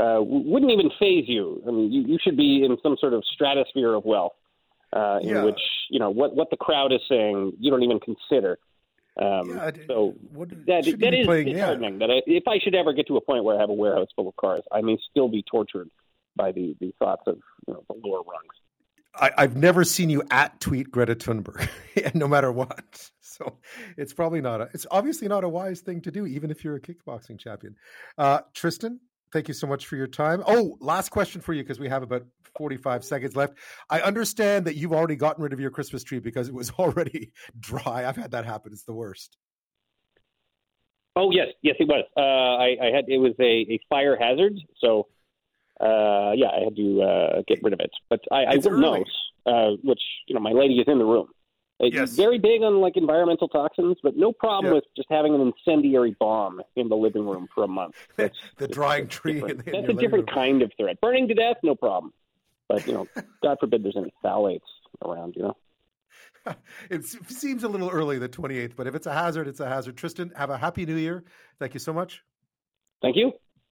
uh, 0.00 0.18
wouldn't 0.22 0.72
even 0.72 0.90
phase 0.98 1.24
you. 1.28 1.62
I 1.68 1.70
mean, 1.70 1.92
you, 1.92 2.02
you 2.02 2.18
should 2.20 2.36
be 2.36 2.64
in 2.64 2.76
some 2.82 2.96
sort 2.98 3.12
of 3.12 3.22
stratosphere 3.34 3.92
of 3.94 4.04
wealth 4.06 4.32
uh, 4.94 5.18
in 5.22 5.28
Yeah. 5.28 5.44
which 5.44 5.60
you 5.90 5.98
know 5.98 6.08
what 6.10 6.34
what 6.34 6.48
the 6.50 6.56
crowd 6.56 6.92
is 6.92 7.00
saying 7.08 7.52
you 7.60 7.70
don't 7.70 7.82
even 7.82 8.00
consider. 8.00 8.58
Um, 9.20 9.50
Yeah, 9.50 9.70
so 9.86 10.14
what- 10.32 10.48
that 10.66 10.84
shouldn't 10.86 11.00
that 11.02 11.06
you 11.06 11.10
be 11.10 11.20
is 11.20 11.26
playing- 11.26 11.48
yeah. 11.48 11.74
That 11.74 12.10
I, 12.10 12.22
if 12.26 12.48
I 12.48 12.58
should 12.58 12.74
ever 12.74 12.94
get 12.94 13.06
to 13.08 13.18
a 13.18 13.20
point 13.20 13.44
where 13.44 13.56
I 13.56 13.60
have 13.60 13.68
a 13.68 13.74
warehouse 13.74 14.08
full 14.16 14.28
of 14.28 14.36
cars, 14.36 14.62
I 14.72 14.80
may 14.80 14.96
still 15.10 15.28
be 15.28 15.42
tortured 15.42 15.90
by 16.36 16.52
the, 16.52 16.74
the 16.80 16.94
thoughts 16.98 17.24
of 17.26 17.36
you 17.68 17.74
know, 17.74 17.84
the 17.88 17.96
lower 18.02 18.20
rungs. 18.22 18.54
I, 19.14 19.30
I've 19.36 19.56
never 19.58 19.84
seen 19.84 20.08
you 20.08 20.22
at 20.30 20.58
tweet 20.60 20.90
Greta 20.90 21.14
Thunberg, 21.14 21.68
no 22.14 22.26
matter 22.26 22.50
what. 22.50 23.10
So 23.42 23.58
it's 23.96 24.12
probably 24.12 24.40
not 24.40 24.60
a. 24.60 24.68
It's 24.72 24.86
obviously 24.90 25.28
not 25.28 25.44
a 25.44 25.48
wise 25.48 25.80
thing 25.80 26.00
to 26.02 26.10
do, 26.10 26.26
even 26.26 26.50
if 26.50 26.64
you're 26.64 26.76
a 26.76 26.80
kickboxing 26.80 27.38
champion. 27.38 27.76
Uh, 28.18 28.40
Tristin, 28.54 28.98
thank 29.32 29.48
you 29.48 29.54
so 29.54 29.66
much 29.66 29.86
for 29.86 29.96
your 29.96 30.06
time. 30.06 30.42
Oh, 30.46 30.76
last 30.80 31.10
question 31.10 31.40
for 31.40 31.52
you 31.52 31.62
because 31.62 31.80
we 31.80 31.88
have 31.88 32.02
about 32.02 32.24
45 32.56 33.04
seconds 33.04 33.36
left. 33.36 33.54
I 33.90 34.00
understand 34.00 34.66
that 34.66 34.76
you've 34.76 34.92
already 34.92 35.16
gotten 35.16 35.42
rid 35.42 35.52
of 35.52 35.60
your 35.60 35.70
Christmas 35.70 36.04
tree 36.04 36.20
because 36.20 36.48
it 36.48 36.54
was 36.54 36.70
already 36.78 37.32
dry. 37.58 38.06
I've 38.06 38.16
had 38.16 38.30
that 38.32 38.44
happen. 38.44 38.72
It's 38.72 38.84
the 38.84 38.94
worst. 38.94 39.36
Oh 41.14 41.30
yes, 41.30 41.48
yes 41.62 41.76
it 41.78 41.88
was. 41.88 42.04
Uh, 42.16 42.20
I, 42.20 42.88
I 42.88 42.94
had 42.94 43.04
it 43.08 43.18
was 43.18 43.34
a, 43.38 43.66
a 43.74 43.80
fire 43.90 44.16
hazard, 44.16 44.54
so 44.78 45.08
uh, 45.80 46.32
yeah, 46.34 46.48
I 46.48 46.64
had 46.64 46.76
to 46.76 47.02
uh, 47.02 47.42
get 47.46 47.62
rid 47.62 47.74
of 47.74 47.80
it. 47.80 47.90
But 48.08 48.20
I, 48.30 48.44
I 48.44 48.56
will 48.56 48.78
know, 48.78 49.04
uh, 49.44 49.72
which 49.82 50.00
you 50.26 50.34
know, 50.34 50.40
my 50.40 50.52
lady 50.52 50.74
is 50.74 50.84
in 50.86 50.98
the 50.98 51.04
room. 51.04 51.28
Uh, 51.80 51.86
Yes. 51.86 52.14
Very 52.14 52.38
big 52.38 52.62
on 52.62 52.80
like 52.80 52.96
environmental 52.96 53.48
toxins, 53.48 53.96
but 54.02 54.16
no 54.16 54.32
problem 54.32 54.66
Yeah. 54.66 54.74
with 54.76 54.84
just 54.96 55.08
having 55.10 55.34
an 55.34 55.40
incendiary 55.40 56.16
bomb 56.18 56.62
in 56.76 56.88
the 56.88 56.96
living 56.96 57.26
room 57.26 57.48
for 57.54 57.64
a 57.64 57.68
month. 57.68 57.96
That's, 58.16 58.38
the 58.56 58.68
drying 58.68 59.08
tree. 59.08 59.34
Different. 59.34 59.64
That's 59.64 59.88
a 59.88 59.92
different 59.92 60.28
room. 60.30 60.34
kind 60.34 60.62
of 60.62 60.72
threat. 60.78 61.00
Burning 61.00 61.28
to 61.28 61.34
death, 61.34 61.56
no 61.62 61.74
problem. 61.74 62.12
But 62.68 62.86
you 62.86 62.92
know, 62.92 63.08
God 63.42 63.58
forbid 63.60 63.82
there's 63.84 63.96
any 63.96 64.12
phthalates 64.24 64.60
around. 65.04 65.34
You 65.36 65.42
know. 65.42 65.56
it 66.90 67.04
seems 67.04 67.62
a 67.64 67.68
little 67.68 67.88
early, 67.90 68.18
the 68.18 68.28
28th, 68.28 68.74
but 68.76 68.86
if 68.86 68.94
it's 68.94 69.06
a 69.06 69.12
hazard, 69.12 69.46
it's 69.46 69.60
a 69.60 69.68
hazard. 69.68 69.96
Tristin, 69.96 70.36
have 70.36 70.50
a 70.50 70.58
happy 70.58 70.84
new 70.86 70.96
year. 70.96 71.24
Thank 71.58 71.74
you 71.74 71.80
so 71.80 71.92
much. 71.92 72.22
Thank 73.00 73.16
you. 73.16 73.32